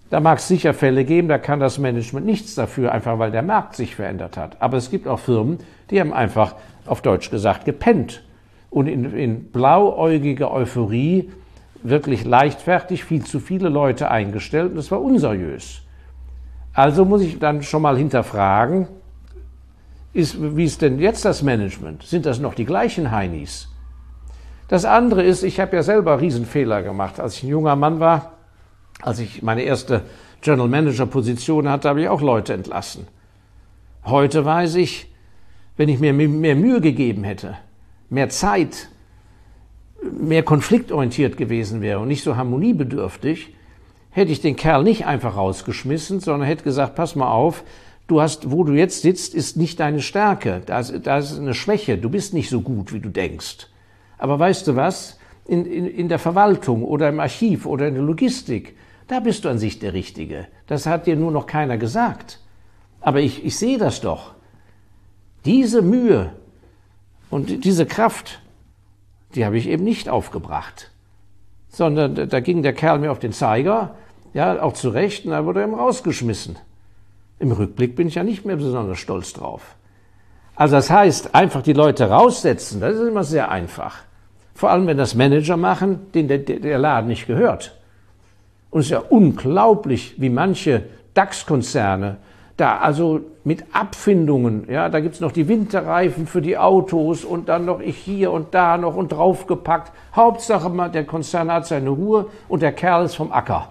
Da 0.10 0.20
mag 0.20 0.38
es 0.38 0.48
sicher 0.48 0.74
Fälle 0.74 1.06
geben, 1.06 1.30
da 1.30 1.38
kann 1.38 1.60
das 1.60 1.80
Management 1.80 2.25
nichts 2.25 2.56
dafür, 2.56 2.92
einfach 2.92 3.18
weil 3.20 3.32
der 3.32 3.42
Markt 3.42 3.75
sich 3.75 3.96
verändert 3.96 4.36
hat. 4.38 4.62
Aber 4.62 4.77
es 4.77 4.92
gibt 4.92 5.08
auch 5.08 5.20
Firmen, 5.20 5.60
die 5.89 6.00
haben 6.00 6.13
einfach, 6.13 6.56
auf 6.86 7.01
Deutsch 7.01 7.32
gesagt, 7.32 7.63
gepennt 7.63 8.24
und 8.70 8.88
in, 8.88 9.12
in 9.15 9.46
blauäugiger 9.46 10.51
Euphorie 10.51 11.32
wirklich 11.82 12.25
leichtfertig 12.25 13.06
viel 13.06 13.24
zu 13.24 13.39
viele 13.39 13.70
Leute 13.70 14.12
eingestellt 14.12 14.72
und 14.72 14.75
das 14.75 14.92
war 14.92 15.01
unseriös. 15.01 15.82
Also 16.74 17.06
muss 17.06 17.22
ich 17.22 17.39
dann 17.39 17.63
schon 17.63 17.82
mal 17.82 17.98
hinterfragen, 17.98 18.88
ist, 20.12 20.38
wie 20.58 20.65
ist 20.65 20.82
denn 20.82 21.00
jetzt 21.00 21.24
das 21.25 21.42
Management? 21.42 22.03
Sind 22.03 22.25
das 22.25 22.39
noch 22.39 22.53
die 22.53 22.65
gleichen 22.65 23.10
Heinis? 23.10 23.73
Das 24.74 24.86
andere 24.86 25.22
ist, 25.22 25.44
ich 25.44 25.60
habe 25.60 25.75
ja 25.75 25.84
selber 25.84 26.20
Riesenfehler 26.20 26.82
gemacht. 26.82 27.20
Als 27.20 27.38
ich 27.38 27.44
ein 27.44 27.50
junger 27.50 27.75
Mann 27.75 28.00
war, 28.00 28.39
als 29.03 29.20
ich 29.20 29.44
meine 29.44 29.62
erste 29.62 30.01
General 30.42 30.68
Manager 30.68 31.06
Position 31.06 31.70
hatte, 31.70 31.89
habe 31.89 32.01
ich 32.01 32.10
auch 32.10 32.22
Leute 32.22 32.53
entlassen. 32.53 33.06
Heute 34.03 34.46
weiß 34.46 34.74
ich, 34.77 35.13
wenn 35.77 35.89
ich 35.89 36.00
mir 36.00 36.12
mehr 36.12 36.56
Mühe 36.56 36.82
gegeben 36.82 37.24
hätte, 37.24 37.56
mehr 38.10 38.30
Zeit, 38.30 38.89
mehr 40.12 40.42
konfliktorientiert 40.42 41.38
gewesen 41.38 41.82
wäre 41.82 42.00
und 42.00 42.08
nicht 42.08 42.24
so 42.24 42.36
harmoniebedürftig, 42.36 43.53
hätte 44.10 44.32
ich 44.32 44.42
den 44.42 44.56
Kerl 44.56 44.84
nicht 44.84 45.06
einfach 45.06 45.38
rausgeschmissen, 45.38 46.20
sondern 46.20 46.48
hätte 46.48 46.63
gesagt, 46.63 46.96
pass 46.96 47.15
mal 47.15 47.32
auf, 47.32 47.63
du 48.08 48.22
hast, 48.22 48.50
wo 48.50 48.63
du 48.63 48.74
jetzt 48.74 49.03
sitzt, 49.03 49.36
ist 49.36 49.56
nicht 49.56 49.80
deine 49.80 50.01
Stärke. 50.01 50.63
Da 50.65 50.80
ist, 50.80 51.00
da 51.03 51.20
ist 51.20 51.38
eine 51.38 51.53
Schwäche. 51.53 52.00
Du 52.00 52.10
bist 52.10 52.34
nicht 52.34 52.50
so 52.50 52.62
gut, 52.62 52.92
wie 52.92 53.00
du 53.00 53.10
denkst. 53.10 53.68
Aber 54.24 54.39
weißt 54.39 54.70
du 54.70 54.77
was? 54.77 55.20
In, 55.46 55.65
in, 55.65 55.86
in 55.86 56.08
der 56.08 56.18
Verwaltung 56.18 56.86
oder 56.86 57.10
im 57.10 57.20
Archiv 57.20 57.65
oder 57.65 57.89
in 57.89 57.96
der 57.96 58.03
Logistik, 58.03 58.77
da 59.10 59.20
bist 59.20 59.44
du 59.44 59.50
an 59.50 59.60
sich 59.60 59.80
der 59.80 59.92
Richtige. 59.92 60.48
Das 60.65 60.86
hat 60.86 61.08
dir 61.08 61.18
nur 61.18 61.30
noch 61.30 61.46
keiner 61.46 61.77
gesagt. 61.77 62.39
Aber 63.01 63.20
ich, 63.20 63.44
ich 63.44 63.58
sehe 63.58 63.77
das 63.77 64.00
doch. 64.00 64.34
Diese 65.44 65.82
Mühe 65.82 66.32
und 67.32 67.65
diese 67.65 67.86
Kraft, 67.86 68.39
die 69.36 69.46
habe 69.46 69.58
ich 69.58 69.68
eben 69.68 69.84
nicht 69.84 70.08
aufgebracht. 70.08 70.92
Sondern 71.68 72.30
da 72.30 72.39
ging 72.39 72.63
der 72.63 72.72
Kerl 72.72 73.00
mir 73.00 73.12
auf 73.12 73.20
den 73.20 73.34
Zeiger, 73.34 73.96
ja, 74.34 74.62
auch 74.62 74.72
zu 74.72 74.88
Recht, 74.88 75.25
und 75.25 75.32
da 75.32 75.44
wurde 75.44 75.60
er 75.60 75.68
ihm 75.68 75.74
rausgeschmissen. 75.74 76.58
Im 77.39 77.51
Rückblick 77.51 77.98
bin 77.98 78.08
ich 78.08 78.15
ja 78.15 78.24
nicht 78.24 78.46
mehr 78.46 78.56
besonders 78.56 79.00
stolz 79.00 79.34
drauf. 79.34 79.75
Also 80.56 80.77
das 80.77 80.89
heißt, 80.89 81.36
einfach 81.36 81.62
die 81.62 81.74
Leute 81.74 82.10
raussetzen, 82.10 82.80
das 82.80 82.96
ist 82.96 83.06
immer 83.06 83.25
sehr 83.25 83.51
einfach. 83.51 84.06
Vor 84.55 84.69
allem, 84.69 84.88
wenn 84.88 84.98
das 84.98 85.15
Manager 85.15 85.57
machen, 85.57 86.12
denen 86.13 86.27
der, 86.27 86.39
der 86.39 86.77
Laden 86.77 87.07
nicht 87.07 87.27
gehört. 87.27 87.77
Und 88.69 88.81
es 88.81 88.88
ist 88.88 88.91
ja 88.91 89.00
unglaublich, 89.00 90.15
wie 90.17 90.29
manche 90.29 90.83
DAX-Konzerne 91.13 92.17
da 92.57 92.77
also 92.77 93.22
mit 93.43 93.65
Abfindungen, 93.74 94.69
ja, 94.69 94.88
da 94.89 95.00
gibt's 95.00 95.19
noch 95.19 95.31
die 95.31 95.48
Winterreifen 95.48 96.27
für 96.27 96.41
die 96.41 96.57
Autos 96.57 97.25
und 97.25 97.50
dann 97.50 97.65
noch 97.65 97.79
ich 97.79 97.98
hier 97.98 98.31
und 98.31 98.53
da 98.53 98.77
noch 98.77 98.95
und 98.95 99.12
draufgepackt. 99.12 99.91
Hauptsache 100.15 100.69
mal, 100.69 100.89
der 100.89 101.05
Konzern 101.05 101.51
hat 101.51 101.65
seine 101.65 101.89
Ruhe 101.89 102.27
und 102.48 102.62
der 102.62 102.72
Kerl 102.72 103.05
ist 103.05 103.15
vom 103.15 103.31
Acker. 103.31 103.69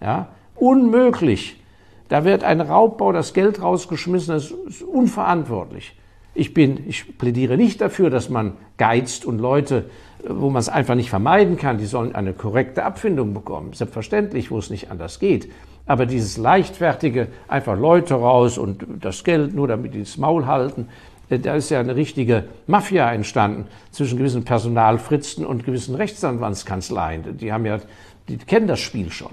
Ja, 0.00 0.28
unmöglich. 0.56 1.60
Da 2.08 2.24
wird 2.24 2.42
ein 2.42 2.60
Raubbau 2.60 3.12
das 3.12 3.32
Geld 3.32 3.62
rausgeschmissen, 3.62 4.34
das 4.34 4.50
ist 4.50 4.82
unverantwortlich. 4.82 5.94
Ich 6.34 6.54
bin, 6.54 6.88
ich 6.88 7.18
plädiere 7.18 7.56
nicht 7.56 7.80
dafür, 7.80 8.08
dass 8.08 8.30
man 8.30 8.54
geizt 8.78 9.24
und 9.24 9.38
Leute, 9.38 9.90
wo 10.26 10.50
man 10.50 10.60
es 10.60 10.68
einfach 10.68 10.94
nicht 10.94 11.10
vermeiden 11.10 11.56
kann, 11.56 11.78
die 11.78 11.86
sollen 11.86 12.14
eine 12.14 12.32
korrekte 12.32 12.84
Abfindung 12.84 13.34
bekommen. 13.34 13.72
Selbstverständlich, 13.72 14.50
wo 14.50 14.58
es 14.58 14.70
nicht 14.70 14.90
anders 14.90 15.18
geht. 15.18 15.50
Aber 15.86 16.06
dieses 16.06 16.36
leichtfertige, 16.36 17.28
einfach 17.48 17.76
Leute 17.76 18.14
raus 18.14 18.56
und 18.56 18.86
das 19.00 19.24
Geld 19.24 19.54
nur 19.54 19.68
damit 19.68 19.94
die 19.94 20.00
ins 20.00 20.16
Maul 20.16 20.46
halten, 20.46 20.88
äh, 21.28 21.38
da 21.38 21.54
ist 21.54 21.70
ja 21.70 21.80
eine 21.80 21.96
richtige 21.96 22.44
Mafia 22.66 23.12
entstanden 23.12 23.66
zwischen 23.90 24.18
gewissen 24.18 24.44
Personalfritzen 24.44 25.44
und 25.44 25.64
gewissen 25.64 25.94
Rechtsanwaltskanzleien. 25.94 27.36
Die 27.38 27.52
haben 27.52 27.66
ja, 27.66 27.80
die 28.28 28.38
kennen 28.38 28.68
das 28.68 28.80
Spiel 28.80 29.10
schon. 29.10 29.32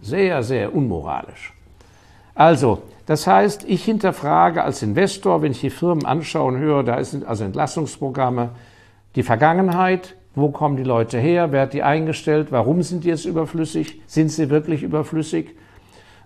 Sehr, 0.00 0.42
sehr 0.42 0.74
unmoralisch. 0.74 1.54
Also, 2.34 2.82
das 3.08 3.26
heißt, 3.26 3.64
ich 3.66 3.86
hinterfrage 3.86 4.62
als 4.62 4.82
Investor, 4.82 5.40
wenn 5.40 5.52
ich 5.52 5.62
die 5.62 5.70
Firmen 5.70 6.04
anschaue 6.04 6.48
und 6.48 6.58
höre, 6.58 6.82
da 6.82 7.02
sind 7.02 7.24
also 7.24 7.42
Entlassungsprogramme, 7.42 8.50
die 9.16 9.22
Vergangenheit, 9.22 10.14
wo 10.34 10.50
kommen 10.50 10.76
die 10.76 10.82
Leute 10.82 11.18
her, 11.18 11.50
wer 11.50 11.62
hat 11.62 11.72
die 11.72 11.82
eingestellt, 11.82 12.48
warum 12.52 12.82
sind 12.82 13.04
die 13.04 13.08
jetzt 13.08 13.24
überflüssig, 13.24 14.02
sind 14.06 14.30
sie 14.30 14.50
wirklich 14.50 14.82
überflüssig? 14.82 15.56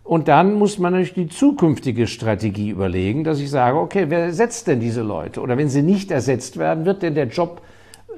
Und 0.02 0.26
dann 0.26 0.54
muss 0.54 0.80
man 0.80 0.94
natürlich 0.94 1.14
die 1.14 1.28
zukünftige 1.28 2.08
Strategie 2.08 2.70
überlegen, 2.70 3.22
dass 3.22 3.38
ich 3.38 3.48
sage, 3.48 3.78
okay, 3.78 4.06
wer 4.08 4.24
ersetzt 4.24 4.66
denn 4.66 4.80
diese 4.80 5.02
Leute? 5.02 5.40
Oder 5.40 5.56
wenn 5.56 5.68
sie 5.68 5.82
nicht 5.82 6.10
ersetzt 6.10 6.58
werden, 6.58 6.84
wird 6.84 7.04
denn 7.04 7.14
der 7.14 7.28
Job 7.28 7.62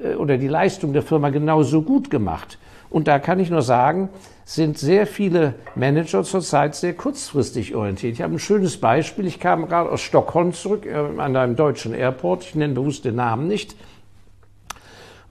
äh, 0.03 0.15
oder 0.15 0.39
die 0.39 0.47
Leistung 0.47 0.91
der 0.91 1.03
Firma 1.03 1.29
genauso 1.29 1.83
gut 1.83 2.09
gemacht? 2.09 2.57
Und 2.89 3.07
da 3.07 3.19
kann 3.19 3.39
ich 3.39 3.51
nur 3.51 3.61
sagen, 3.61 4.09
sind 4.45 4.77
sehr 4.77 5.07
viele 5.07 5.55
Manager 5.73 6.23
zurzeit 6.23 6.75
sehr 6.75 6.93
kurzfristig 6.93 7.73
orientiert. 7.73 8.13
Ich 8.13 8.21
habe 8.21 8.35
ein 8.35 8.39
schönes 8.39 8.77
Beispiel. 8.77 9.25
Ich 9.25 9.39
kam 9.39 9.67
gerade 9.67 9.89
aus 9.89 10.01
Stockholm 10.01 10.53
zurück, 10.53 10.85
äh, 10.85 10.93
an 10.93 11.35
einem 11.35 11.55
deutschen 11.55 11.95
Airport. 11.95 12.43
Ich 12.43 12.55
nenne 12.55 12.75
bewusst 12.75 13.05
den 13.05 13.15
Namen 13.15 13.47
nicht. 13.47 13.75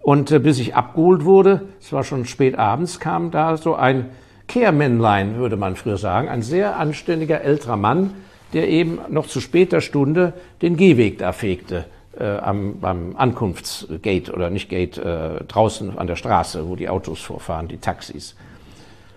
Und 0.00 0.32
äh, 0.32 0.40
bis 0.40 0.58
ich 0.58 0.74
abgeholt 0.74 1.24
wurde, 1.24 1.62
es 1.80 1.92
war 1.92 2.02
schon 2.02 2.26
spät 2.26 2.58
abends, 2.58 2.98
kam 2.98 3.30
da 3.30 3.56
so 3.56 3.76
ein 3.76 4.10
Kehrmännlein, 4.48 5.36
würde 5.36 5.56
man 5.56 5.76
früher 5.76 5.96
sagen, 5.96 6.28
ein 6.28 6.42
sehr 6.42 6.76
anständiger 6.76 7.40
älterer 7.40 7.76
Mann, 7.76 8.14
der 8.52 8.68
eben 8.68 8.98
noch 9.08 9.28
zu 9.28 9.40
später 9.40 9.80
Stunde 9.80 10.34
den 10.60 10.76
Gehweg 10.76 11.18
da 11.18 11.32
fegte 11.32 11.86
äh, 12.18 12.24
am, 12.24 12.80
beim 12.80 13.16
Ankunftsgate 13.16 14.32
oder 14.32 14.50
nicht 14.50 14.68
Gate, 14.68 14.98
äh, 14.98 15.44
draußen 15.44 15.96
an 15.96 16.08
der 16.08 16.16
Straße, 16.16 16.68
wo 16.68 16.76
die 16.76 16.88
Autos 16.88 17.20
vorfahren, 17.20 17.68
die 17.68 17.78
Taxis. 17.78 18.34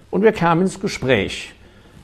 Und 0.10 0.24
wir 0.24 0.32
kamen 0.32 0.62
ins 0.62 0.80
Gespräch. 0.80 1.54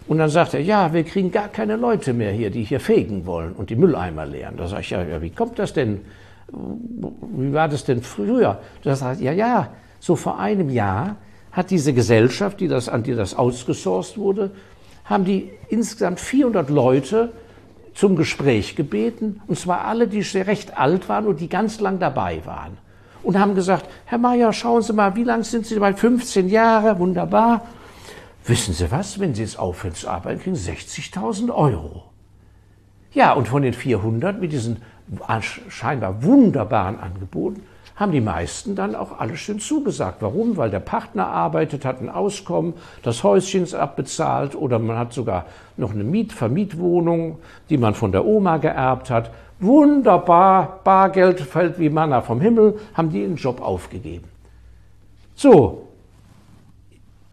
Und 0.08 0.18
dann 0.18 0.30
sagt 0.30 0.54
er, 0.54 0.62
ja, 0.62 0.94
wir 0.94 1.04
kriegen 1.04 1.32
gar 1.32 1.48
keine 1.48 1.78
Leute 1.78 2.14
mehr 2.14 2.32
hier, 2.32 2.50
die 2.50 2.64
hier 2.64 2.80
fegen 2.80 3.26
wollen 3.26 3.54
und 3.54 3.70
die 3.70 3.76
Mülleimer 3.76 4.26
leeren. 4.26 4.58
Da 4.58 4.68
sage 4.68 4.82
ich, 4.82 4.90
ja, 4.90 5.22
wie 5.22 5.30
kommt 5.30 5.60
das 5.60 5.74
denn? 5.74 6.02
Wie 6.50 7.54
war 7.54 7.70
das 7.70 7.86
denn 7.86 8.02
früher? 8.02 8.60
Da 8.84 8.96
sagt 8.96 9.22
er, 9.22 9.32
ja, 9.34 9.48
ja, 9.48 9.70
so 10.00 10.16
vor 10.16 10.40
einem 10.40 10.70
Jahr 10.70 11.16
hat 11.54 11.70
diese 11.72 11.94
Gesellschaft, 11.94 12.60
die 12.60 12.68
das, 12.68 12.90
an 12.90 13.04
die 13.04 13.16
das 13.16 13.34
ausgesourced 13.34 14.18
wurde, 14.18 14.52
haben 15.06 15.24
die 15.24 15.52
insgesamt 15.70 16.20
400 16.20 16.70
Leute 16.70 17.32
zum 17.94 18.16
Gespräch 18.16 18.76
gebeten, 18.76 19.42
und 19.48 19.58
zwar 19.58 19.86
alle, 19.86 20.08
die 20.08 20.22
recht 20.22 20.78
alt 20.78 21.08
waren 21.10 21.28
und 21.28 21.40
die 21.40 21.50
ganz 21.50 21.80
lang 21.80 22.00
dabei 22.00 22.42
waren. 22.44 22.78
und 23.24 23.40
haben 23.40 23.56
gesagt, 23.56 23.90
Herr 24.06 24.18
Mayer, 24.18 24.52
schauen 24.54 24.82
Sie 24.82 24.94
mal, 24.94 25.16
wie 25.16 25.24
lange 25.24 25.44
sind 25.46 25.66
Sie 25.66 25.76
dabei? 25.76 25.94
15 25.94 26.50
Jahre, 26.50 27.00
wunderbar. 27.00 27.62
Wissen 28.46 28.74
Sie 28.74 28.92
was, 28.92 29.20
wenn 29.20 29.34
Sie 29.34 29.42
jetzt 29.42 29.58
aufhören 29.58 29.96
zu 29.96 30.10
arbeiten, 30.10 30.42
kriegen 30.42 30.56
Sie 30.56 30.72
60.000 30.72 31.54
Euro. 31.54 32.04
Ja, 33.14 33.34
und 33.34 33.48
von 33.48 33.62
den 33.62 33.74
400 33.74 34.42
mit 34.42 34.52
diesen 34.52 34.82
scheinbar 35.70 36.24
wunderbaren 36.24 37.00
Angeboten 37.00 37.64
haben 37.96 38.12
die 38.12 38.22
meisten 38.22 38.76
dann 38.76 38.96
auch 38.96 39.20
alles 39.20 39.40
schön 39.40 39.60
zugesagt. 39.60 40.18
Warum? 40.22 40.58
Weil 40.58 40.72
der 40.72 40.80
Partner 40.80 41.28
arbeitet, 41.28 41.86
hat 41.86 42.02
ein 42.02 42.10
Auskommen, 42.10 42.74
das 43.04 43.24
Häuschen 43.24 43.64
ist 43.64 43.76
abbezahlt 43.76 44.56
oder 44.56 44.80
man 44.80 44.98
hat 44.98 45.14
sogar 45.14 45.46
noch 45.78 45.92
eine 45.92 46.04
Miet 46.04 46.34
Vermietwohnung, 46.34 47.38
die 47.70 47.78
man 47.78 47.94
von 47.94 48.12
der 48.12 48.26
Oma 48.26 48.58
geerbt 48.58 49.10
hat. 49.10 49.32
Wunderbar, 49.60 50.80
Bargeld 50.84 51.40
fällt 51.40 51.80
wie 51.80 51.90
Manna 51.90 52.22
vom 52.22 52.42
Himmel, 52.42 52.80
haben 52.96 53.12
die 53.12 53.22
ihren 53.22 53.36
Job 53.36 53.62
aufgegeben. 53.62 54.28
So, 55.36 55.88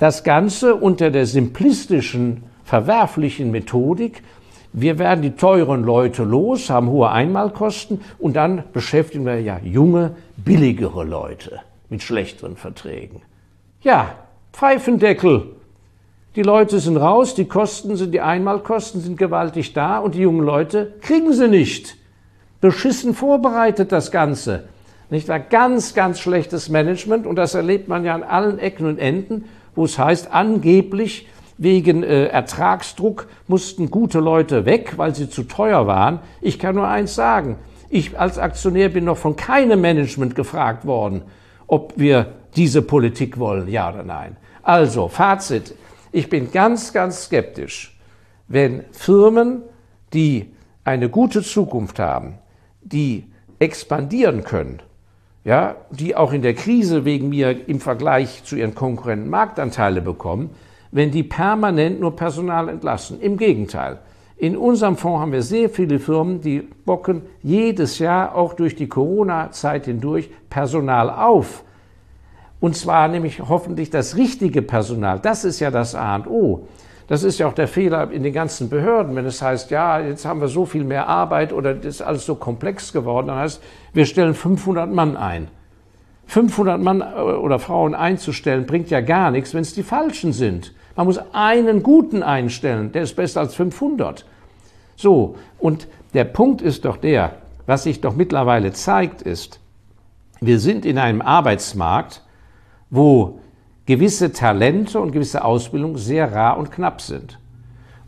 das 0.01 0.25
Ganze 0.25 0.75
unter 0.75 1.11
der 1.11 1.27
simplistischen, 1.27 2.43
verwerflichen 2.65 3.51
Methodik, 3.51 4.23
wir 4.73 4.99
werden 4.99 5.21
die 5.21 5.33
teuren 5.33 5.85
Leute 5.85 6.25
los, 6.25 6.71
haben 6.71 6.89
hohe 6.89 7.11
Einmalkosten 7.11 8.01
und 8.19 8.35
dann 8.35 8.65
beschäftigen 8.73 9.27
wir 9.27 9.41
ja 9.41 9.61
junge, 9.63 10.13
billigere 10.37 11.05
Leute 11.05 11.61
mit 11.91 12.03
schlechteren 12.03 12.57
Verträgen. 12.57 13.21
Ja, 13.83 14.15
Pfeifendeckel. 14.53 15.43
Die 16.35 16.43
Leute 16.43 16.79
sind 16.79 16.97
raus, 16.97 17.35
die 17.35 17.47
Kosten 17.47 17.97
sind, 17.97 18.15
die 18.15 18.21
Einmalkosten 18.21 19.03
sind 19.03 19.19
gewaltig 19.19 19.75
da 19.75 19.99
und 19.99 20.15
die 20.15 20.21
jungen 20.21 20.47
Leute 20.47 20.95
kriegen 21.03 21.33
sie 21.35 21.49
nicht. 21.49 21.97
Beschissen 22.63 23.13
vorbereitet 23.13 23.93
das 23.93 24.11
Ganze. 24.11 24.65
Nicht 25.11 25.29
wahr? 25.29 25.41
Ganz, 25.41 25.93
ganz 25.93 26.21
schlechtes 26.21 26.71
Management 26.71 27.27
und 27.27 27.37
das 27.37 27.55
erlebt 27.55 27.89
man 27.89 28.05
ja 28.05 28.15
an 28.15 28.23
allen 28.23 28.59
Ecken 28.59 28.87
und 28.87 28.99
Enden, 28.99 29.45
wo 29.81 29.87
es 29.87 29.99
heißt, 29.99 30.31
angeblich 30.31 31.27
wegen 31.57 32.03
äh, 32.03 32.27
Ertragsdruck 32.27 33.29
mussten 33.49 33.91
gute 33.91 34.21
Leute 34.21 34.67
weg, 34.67 34.99
weil 34.99 35.15
sie 35.15 35.31
zu 35.31 35.45
teuer 35.45 35.87
waren. 35.87 36.19
Ich 36.43 36.59
kann 36.59 36.75
nur 36.75 36.87
eins 36.87 37.15
sagen. 37.15 37.57
Ich 37.89 38.21
als 38.21 38.37
Aktionär 38.37 38.91
bin 38.91 39.05
noch 39.07 39.17
von 39.17 39.37
keinem 39.37 39.81
Management 39.81 40.35
gefragt 40.35 40.85
worden, 40.85 41.23
ob 41.67 41.95
wir 41.97 42.27
diese 42.57 42.83
Politik 42.83 43.39
wollen, 43.39 43.69
ja 43.69 43.89
oder 43.89 44.03
nein. 44.03 44.37
Also, 44.63 45.09
Fazit. 45.09 45.75
Ich 46.13 46.29
bin 46.29 46.53
ganz, 46.53 46.93
ganz 46.93 47.25
skeptisch, 47.25 47.99
wenn 48.49 48.85
Firmen, 48.93 49.63
die 50.13 50.53
eine 50.85 51.09
gute 51.09 51.41
Zukunft 51.41 51.99
haben, 51.99 52.35
die 52.83 53.25
expandieren 53.59 54.45
können, 54.45 54.83
ja, 55.45 55.77
die 55.91 56.17
auch 56.17 56.33
in 56.33 56.43
der 56.43 56.55
Krise 56.55 57.05
wegen 57.05 57.31
mir 57.31 57.69
im 57.69 57.81
Vergleich 57.81 58.45
zu 58.45 58.57
ihren 58.57 58.75
Konkurrenten 58.75 59.31
Marktanteile 59.31 60.03
bekommen, 60.03 60.51
wenn 60.93 61.11
die 61.11 61.23
permanent 61.23 62.01
nur 62.01 62.17
Personal 62.17 62.69
entlassen. 62.69 63.21
Im 63.21 63.37
Gegenteil. 63.37 63.99
In 64.37 64.57
unserem 64.57 64.97
Fonds 64.97 65.21
haben 65.21 65.33
wir 65.33 65.43
sehr 65.43 65.69
viele 65.69 65.99
Firmen, 65.99 66.41
die 66.41 66.61
bocken 66.61 67.23
jedes 67.43 67.99
Jahr 67.99 68.35
auch 68.35 68.55
durch 68.55 68.75
die 68.75 68.89
Corona-Zeit 68.89 69.85
hindurch 69.85 70.31
Personal 70.49 71.11
auf. 71.11 71.63
Und 72.59 72.77
zwar 72.77 73.09
nämlich 73.09 73.41
hoffentlich 73.41 73.91
das 73.91 74.17
richtige 74.17 74.63
Personal. 74.63 75.19
Das 75.19 75.45
ist 75.45 75.61
ja 75.61 75.71
das 75.71 75.95
A 75.95 76.17
und 76.17 76.27
O. 76.27 76.69
Das 77.11 77.25
ist 77.25 77.41
ja 77.41 77.49
auch 77.49 77.55
der 77.55 77.67
Fehler 77.67 78.13
in 78.13 78.23
den 78.23 78.33
ganzen 78.33 78.69
Behörden, 78.69 79.17
wenn 79.17 79.27
es 79.27 79.43
heißt, 79.43 79.73
ja, 79.73 79.99
jetzt 79.99 80.25
haben 80.25 80.41
wir 80.41 80.47
so 80.47 80.65
viel 80.65 80.85
mehr 80.85 81.09
Arbeit 81.09 81.53
oder 81.53 81.75
das 81.75 81.97
ist 81.97 82.03
alles 82.03 82.25
so 82.25 82.37
komplex 82.37 82.93
geworden. 82.93 83.27
Dann 83.27 83.39
heißt, 83.39 83.61
wir 83.93 84.07
stellen 84.07 84.33
500 84.33 84.89
Mann 84.89 85.17
ein. 85.17 85.49
500 86.27 86.81
Mann 86.81 87.01
äh, 87.01 87.21
oder 87.21 87.59
Frauen 87.59 87.97
einzustellen 87.97 88.65
bringt 88.65 88.91
ja 88.91 89.01
gar 89.01 89.33
nichts, 89.33 89.55
wenn 89.55 89.63
es 89.63 89.75
die 89.75 89.83
falschen 89.83 90.33
sind. 90.33 90.73
Man 90.95 91.07
muss 91.07 91.19
einen 91.33 91.83
guten 91.83 92.23
einstellen, 92.23 92.93
der 92.93 93.03
ist 93.03 93.17
besser 93.17 93.41
als 93.41 93.57
500. 93.57 94.25
So, 94.95 95.35
und 95.59 95.89
der 96.15 96.23
Punkt 96.23 96.63
ist 96.63 96.85
doch 96.85 96.97
der, 96.97 97.33
was 97.67 97.83
sich 97.83 98.01
doch 98.01 98.15
mittlerweile 98.15 98.71
zeigt, 98.71 99.21
ist, 99.21 99.59
wir 100.41 100.61
sind 100.61 100.87
in 100.87 100.97
einem 100.97 101.23
Arbeitsmarkt, 101.23 102.23
wo 102.89 103.41
gewisse 103.91 104.33
Talente 104.33 105.01
und 105.01 105.11
gewisse 105.11 105.45
Ausbildung 105.45 105.99
sehr 105.99 106.33
rar 106.33 106.59
und 106.59 106.71
knapp 106.71 107.01
sind. 107.01 107.41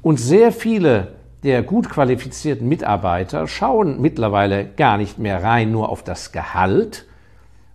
Und 0.01 0.21
sehr 0.21 0.53
viele 0.53 1.09
der 1.43 1.65
gut 1.65 1.91
qualifizierten 1.91 2.69
Mitarbeiter 2.69 3.49
schauen 3.49 4.01
mittlerweile 4.01 4.65
gar 4.65 4.97
nicht 4.97 5.19
mehr 5.19 5.43
rein 5.43 5.73
nur 5.73 5.89
auf 5.89 6.05
das 6.05 6.31
Gehalt, 6.31 7.05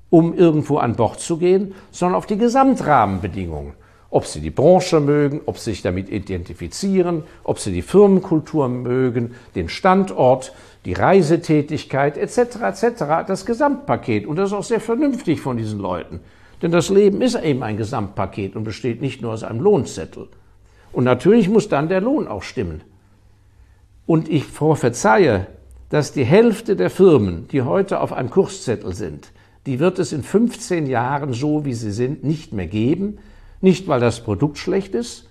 um 0.09 0.33
irgendwo 0.33 0.77
an 0.77 0.95
Bord 0.95 1.19
zu 1.19 1.37
gehen, 1.37 1.75
sondern 1.91 2.15
auf 2.15 2.25
die 2.25 2.37
Gesamtrahmenbedingungen 2.37 3.73
ob 4.09 4.25
sie 4.25 4.39
die 4.39 4.51
Branche 4.51 4.99
mögen, 4.99 5.41
ob 5.45 5.57
sie 5.57 5.71
sich 5.71 5.81
damit 5.81 6.09
identifizieren, 6.09 7.23
ob 7.43 7.59
sie 7.59 7.73
die 7.73 7.81
Firmenkultur 7.81 8.69
mögen, 8.69 9.35
den 9.55 9.67
Standort, 9.67 10.53
die 10.85 10.93
Reisetätigkeit 10.93 12.17
etc. 12.17 12.37
etc. 12.61 13.03
Das 13.27 13.45
Gesamtpaket. 13.45 14.25
Und 14.25 14.37
das 14.37 14.51
ist 14.51 14.55
auch 14.55 14.63
sehr 14.63 14.79
vernünftig 14.79 15.41
von 15.41 15.57
diesen 15.57 15.79
Leuten. 15.79 16.21
Denn 16.61 16.71
das 16.71 16.89
Leben 16.89 17.21
ist 17.21 17.35
eben 17.35 17.63
ein 17.63 17.77
Gesamtpaket 17.77 18.55
und 18.55 18.63
besteht 18.63 19.01
nicht 19.01 19.21
nur 19.21 19.33
aus 19.33 19.43
einem 19.43 19.61
Lohnzettel. 19.61 20.27
Und 20.91 21.03
natürlich 21.03 21.49
muss 21.49 21.69
dann 21.69 21.89
der 21.89 22.01
Lohn 22.01 22.27
auch 22.27 22.43
stimmen. 22.43 22.81
Und 24.05 24.29
ich 24.29 24.45
verzeihe, 24.45 25.47
dass 25.89 26.13
die 26.13 26.25
Hälfte 26.25 26.75
der 26.75 26.89
Firmen, 26.89 27.47
die 27.49 27.61
heute 27.61 27.99
auf 27.99 28.13
einem 28.13 28.29
Kurszettel 28.29 28.93
sind, 28.93 29.31
die 29.65 29.79
wird 29.79 29.99
es 29.99 30.13
in 30.13 30.23
15 30.23 30.87
Jahren 30.87 31.33
so, 31.33 31.65
wie 31.65 31.73
sie 31.73 31.91
sind, 31.91 32.23
nicht 32.23 32.53
mehr 32.53 32.67
geben, 32.67 33.19
nicht, 33.61 33.87
weil 33.87 33.99
das 33.99 34.23
Produkt 34.23 34.57
schlecht 34.57 34.95
ist, 34.95 35.29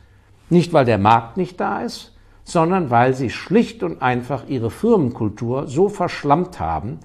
nicht, 0.51 0.73
weil 0.73 0.85
der 0.85 0.99
Markt 0.99 1.37
nicht 1.37 1.59
da 1.59 1.83
ist, 1.83 2.15
sondern 2.45 2.91
weil 2.91 3.15
sie 3.15 3.31
schlicht 3.31 3.83
und 3.83 4.03
einfach 4.03 4.47
ihre 4.49 4.71
Firmenkultur 4.71 5.67
so 5.67 5.89
verschlammt 5.89 6.61
haben 6.61 7.01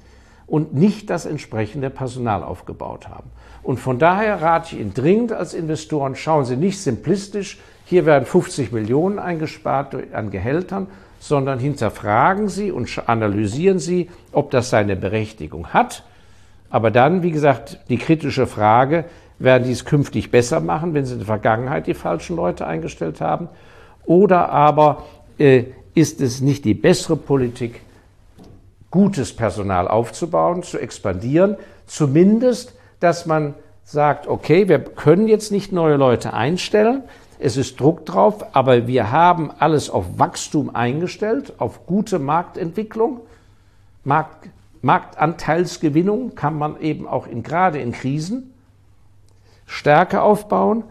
und 0.52 0.74
nicht 0.74 1.10
das 1.10 1.26
entsprechende 1.26 1.90
Personal 1.90 2.44
aufgebaut 2.44 3.08
haben. 3.08 3.32
Und 3.64 3.80
von 3.80 4.00
daher 4.00 4.42
rate 4.42 4.76
ich 4.76 4.82
Ihnen 4.82 4.94
dringend 4.94 5.32
als 5.32 5.54
Investoren, 5.54 6.14
schauen 6.14 6.44
Sie 6.44 6.58
nicht 6.58 6.82
simplistisch, 6.82 7.58
hier 7.86 8.06
werden 8.06 8.26
50 8.26 8.74
Millionen 8.74 9.18
eingespart 9.18 9.96
an 10.12 10.30
Gehältern, 10.30 10.88
sondern 11.20 11.58
hinterfragen 11.58 12.50
Sie 12.50 12.70
und 12.70 13.02
analysieren 13.08 13.80
Sie, 13.80 14.10
ob 14.34 14.52
das 14.52 14.70
seine 14.70 14.98
Berechtigung 14.98 15.68
hat. 15.68 16.04
Aber 16.70 16.92
dann, 16.92 17.24
wie 17.24 17.32
gesagt, 17.32 17.80
die 17.88 17.98
kritische 17.98 18.46
Frage, 18.46 19.06
werden 19.40 19.64
die 19.64 19.72
es 19.72 19.86
künftig 19.86 20.32
besser 20.32 20.60
machen, 20.60 20.94
wenn 20.94 21.06
sie 21.06 21.14
in 21.14 21.20
der 21.20 21.28
Vergangenheit 21.28 21.88
die 21.88 21.94
falschen 21.94 22.36
Leute 22.36 22.68
eingestellt 22.68 23.22
haben? 23.22 23.48
Oder 24.06 24.50
aber 24.50 25.06
äh, 25.38 25.64
ist 25.94 26.20
es 26.20 26.42
nicht 26.42 26.66
die 26.66 26.74
bessere 26.74 27.16
Politik, 27.16 27.82
gutes 28.92 29.36
Personal 29.36 29.88
aufzubauen, 29.88 30.64
zu 30.64 30.78
expandieren, 30.78 31.58
zumindest, 31.88 32.76
dass 33.00 33.26
man 33.26 33.56
sagt, 33.84 34.28
okay, 34.28 34.70
wir 34.70 34.80
können 34.80 35.28
jetzt 35.28 35.52
nicht 35.52 35.72
neue 35.72 35.96
Leute 35.96 36.34
einstellen, 36.34 37.04
es 37.44 37.58
ist 37.58 37.80
Druck 37.80 38.06
drauf, 38.06 38.46
aber 38.56 38.86
wir 38.86 39.12
haben 39.12 39.50
alles 39.58 39.90
auf 39.90 40.20
Wachstum 40.20 40.76
eingestellt, 40.76 41.54
auf 41.58 41.88
gute 41.88 42.20
Marktentwicklung. 42.20 43.22
Markt, 44.04 44.50
Marktanteilsgewinnung 44.84 46.36
kann 46.36 46.56
man 46.56 46.80
eben 46.80 47.08
auch 47.08 47.26
in, 47.26 47.42
gerade 47.42 47.80
in 47.80 47.94
Krisen 47.94 48.54
Stärke 49.66 50.22
aufbauen. 50.22 50.84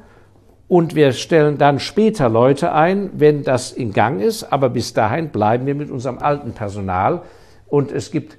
Und 0.67 0.97
wir 0.97 1.13
stellen 1.13 1.57
dann 1.57 1.79
später 1.79 2.29
Leute 2.29 2.73
ein, 2.73 3.11
wenn 3.15 3.45
das 3.45 3.71
in 3.71 3.93
Gang 3.93 4.21
ist, 4.21 4.53
aber 4.53 4.71
bis 4.71 4.93
dahin 4.93 5.29
bleiben 5.29 5.67
wir 5.67 5.77
mit 5.77 5.91
unserem 5.91 6.19
alten 6.19 6.53
Personal 6.53 7.23
und 7.71 7.93
es 7.93 8.11
gibt 8.11 8.37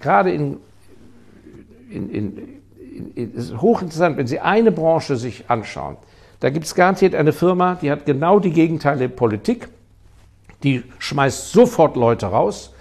gerade 0.00 0.32
in, 0.32 0.58
in, 1.90 2.10
in, 2.10 2.38
in 3.14 3.32
es 3.36 3.50
ist 3.50 3.60
hochinteressant, 3.60 4.16
wenn 4.16 4.26
Sie 4.26 4.40
eine 4.40 4.70
Branche 4.70 5.16
sich 5.16 5.44
anschauen, 5.48 5.96
da 6.40 6.50
gibt 6.50 6.66
es 6.66 6.74
garantiert 6.74 7.14
eine 7.14 7.32
Firma, 7.32 7.76
die 7.80 7.90
hat 7.90 8.04
genau 8.04 8.38
die 8.38 8.50
gegenteilige 8.50 9.08
Politik, 9.08 9.68
die 10.62 10.82
schmeißt 10.98 11.50
sofort 11.50 11.96
Leute 11.96 12.26
raus 12.26 12.74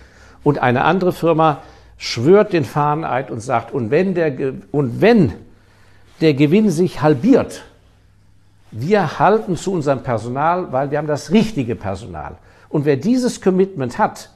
und 0.43 0.59
eine 0.59 0.83
andere 0.83 1.13
Firma 1.13 1.63
schwört 1.97 2.51
den 2.51 2.65
Fahneneid 2.65 3.31
und 3.31 3.39
sagt, 3.39 3.73
und 3.73 3.89
wenn, 3.89 4.13
der, 4.13 4.53
und 4.71 5.01
wenn 5.01 5.33
der 6.23 6.33
Gewinn 6.33 6.69
sich 6.69 7.01
halbiert. 7.01 7.63
Wir 8.71 9.19
halten 9.19 9.55
zu 9.55 9.71
unserem 9.71 10.03
Personal, 10.03 10.71
weil 10.71 10.89
wir 10.89 10.97
haben 10.97 11.07
das 11.07 11.31
richtige 11.31 11.75
Personal. 11.75 12.37
Und 12.69 12.85
wer 12.85 12.97
dieses 12.97 13.41
Commitment 13.41 13.99
hat, 13.99 14.29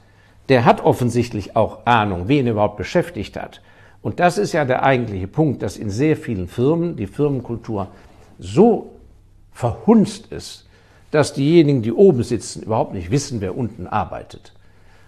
der 0.48 0.64
hat 0.64 0.82
offensichtlich 0.82 1.56
auch 1.56 1.86
Ahnung, 1.86 2.28
wen 2.28 2.46
er 2.46 2.52
überhaupt 2.52 2.76
beschäftigt 2.76 3.36
hat. 3.36 3.60
Und 4.00 4.20
das 4.20 4.38
ist 4.38 4.52
ja 4.52 4.64
der 4.64 4.82
eigentliche 4.82 5.26
Punkt, 5.26 5.62
dass 5.62 5.76
in 5.76 5.90
sehr 5.90 6.16
vielen 6.16 6.48
Firmen 6.48 6.96
die 6.96 7.06
Firmenkultur 7.06 7.88
so 8.38 8.92
verhunzt 9.52 10.32
ist, 10.32 10.66
dass 11.10 11.32
diejenigen, 11.32 11.82
die 11.82 11.92
oben 11.92 12.22
sitzen, 12.22 12.62
überhaupt 12.62 12.94
nicht 12.94 13.10
wissen, 13.10 13.40
wer 13.40 13.56
unten 13.56 13.86
arbeitet. 13.86 14.52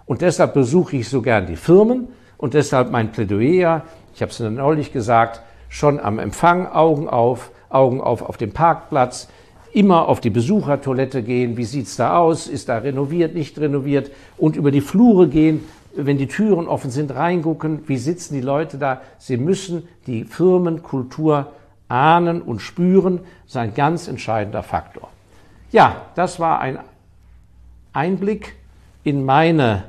Und 0.07 0.23
deshalb 0.23 0.55
besuche 0.55 0.97
ich 0.97 1.09
so 1.09 1.23
gern 1.23 1.47
die 1.47 1.57
Firmen 1.57 2.09
und 2.37 2.55
deshalb 2.55 2.91
mein 2.91 3.13
Plädoyer, 3.13 3.83
ich 4.15 4.23
habe 4.23 4.33
es 4.33 4.41
neulich 4.41 4.93
gesagt, 4.93 5.41
schon 5.69 6.01
am 6.01 6.19
Empfang 6.19 6.67
Augen 6.67 7.09
auf, 7.09 7.53
Augen 7.69 8.01
auf 8.01 8.23
auf 8.23 8.37
dem 8.37 8.53
Parkplatz, 8.53 9.29
immer 9.73 10.09
auf 10.09 10.21
die 10.21 10.31
Besuchertoilette 10.31 11.23
gehen, 11.23 11.57
wie 11.57 11.65
sieht's 11.65 11.97
da 11.97 12.17
aus, 12.17 12.47
ist 12.47 12.69
da 12.69 12.79
renoviert, 12.79 13.35
nicht 13.35 13.59
renoviert 13.59 14.11
und 14.37 14.57
über 14.57 14.71
die 14.71 14.81
Flure 14.81 15.29
gehen, 15.29 15.65
wenn 15.95 16.19
die 16.19 16.29
Türen 16.29 16.69
offen 16.69 16.91
sind, 16.91 17.15
reingucken, 17.15 17.83
wie 17.87 17.99
sitzen 17.99 18.35
die 18.35 18.41
Leute 18.41 18.79
da. 18.79 19.01
Sie 19.19 19.37
müssen 19.37 19.89
die 20.07 20.25
Firmenkultur 20.25 21.53
ahnen 21.89 22.43
und 22.43 22.61
spüren, 22.61 23.19
das 23.45 23.53
ist 23.53 23.57
ein 23.57 23.75
ganz 23.75 24.09
entscheidender 24.09 24.63
Faktor. 24.63 25.09
Ja, 25.73 26.03
das 26.15 26.39
war 26.39 26.61
ein 26.61 26.79
Einblick 27.93 28.55
in 29.03 29.25
meine 29.25 29.85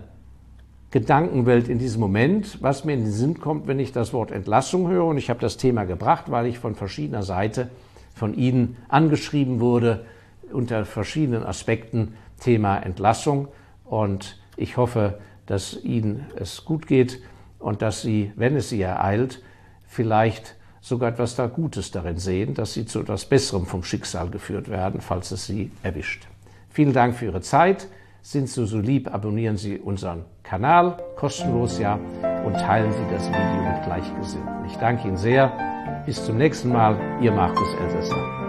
Gedankenwelt 0.92 1.70
in 1.70 1.80
diesem 1.80 2.02
Moment, 2.02 2.62
was 2.62 2.84
mir 2.84 2.94
in 2.94 3.04
den 3.04 3.12
Sinn 3.12 3.40
kommt, 3.40 3.68
wenn 3.68 3.80
ich 3.80 3.92
das 3.92 4.12
Wort 4.12 4.32
Entlassung 4.32 4.90
höre. 4.90 5.06
Und 5.06 5.18
ich 5.18 5.30
habe 5.30 5.40
das 5.40 5.58
Thema 5.58 5.86
gebracht, 5.86 6.26
weil 6.28 6.48
ich 6.48 6.60
von 6.60 6.76
verschiedener 6.76 7.24
Seite 7.24 7.70
von 8.14 8.34
Ihnen 8.34 8.78
angeschrieben 8.90 9.60
wurde 9.60 10.06
unter 10.52 10.86
verschiedenen 10.86 11.44
Aspekten 11.44 12.16
Thema 12.40 12.78
Entlassung. 12.78 13.48
Und 13.86 14.40
ich 14.58 14.78
hoffe, 14.78 15.20
dass 15.46 15.82
Ihnen 15.84 16.26
es 16.36 16.66
gut 16.66 16.88
geht 16.88 17.22
und 17.60 17.82
dass 17.82 18.02
Sie, 18.02 18.32
wenn 18.36 18.56
es 18.56 18.70
Sie 18.70 18.82
ereilt, 18.82 19.42
vielleicht 19.86 20.56
sogar 20.82 21.10
etwas 21.10 21.36
da 21.36 21.48
Gutes 21.48 21.92
darin 21.92 22.18
sehen, 22.18 22.54
dass 22.54 22.74
Sie 22.74 22.86
zu 22.86 23.02
etwas 23.02 23.26
Besserem 23.26 23.66
vom 23.66 23.84
Schicksal 23.84 24.30
geführt 24.30 24.70
werden, 24.70 25.00
falls 25.02 25.32
es 25.32 25.46
Sie 25.46 25.72
erwischt. 25.84 26.28
Vielen 26.70 26.94
Dank 26.94 27.16
für 27.16 27.26
Ihre 27.26 27.42
Zeit. 27.42 27.88
Sind 28.24 28.50
Sie 28.50 28.66
so 28.68 28.78
lieb, 28.78 29.14
abonnieren 29.14 29.58
Sie 29.58 29.80
unseren 29.80 30.26
Kanal, 30.44 30.98
kostenlos 31.16 31.80
ja, 31.80 32.00
und 32.46 32.54
teilen 32.54 32.92
Sie 32.92 33.14
das 33.14 33.28
Video 33.28 33.72
mit 33.74 33.84
Gleichgesinnten. 33.84 34.66
Ich 34.66 34.76
danke 34.78 35.08
Ihnen 35.08 35.18
sehr. 35.18 35.81
Bis 36.06 36.26
zum 36.26 36.38
nächsten 36.38 36.70
Mal, 36.70 36.98
Ihr 37.22 37.32
Markus 37.32 37.76
Elsässer. 37.76 38.41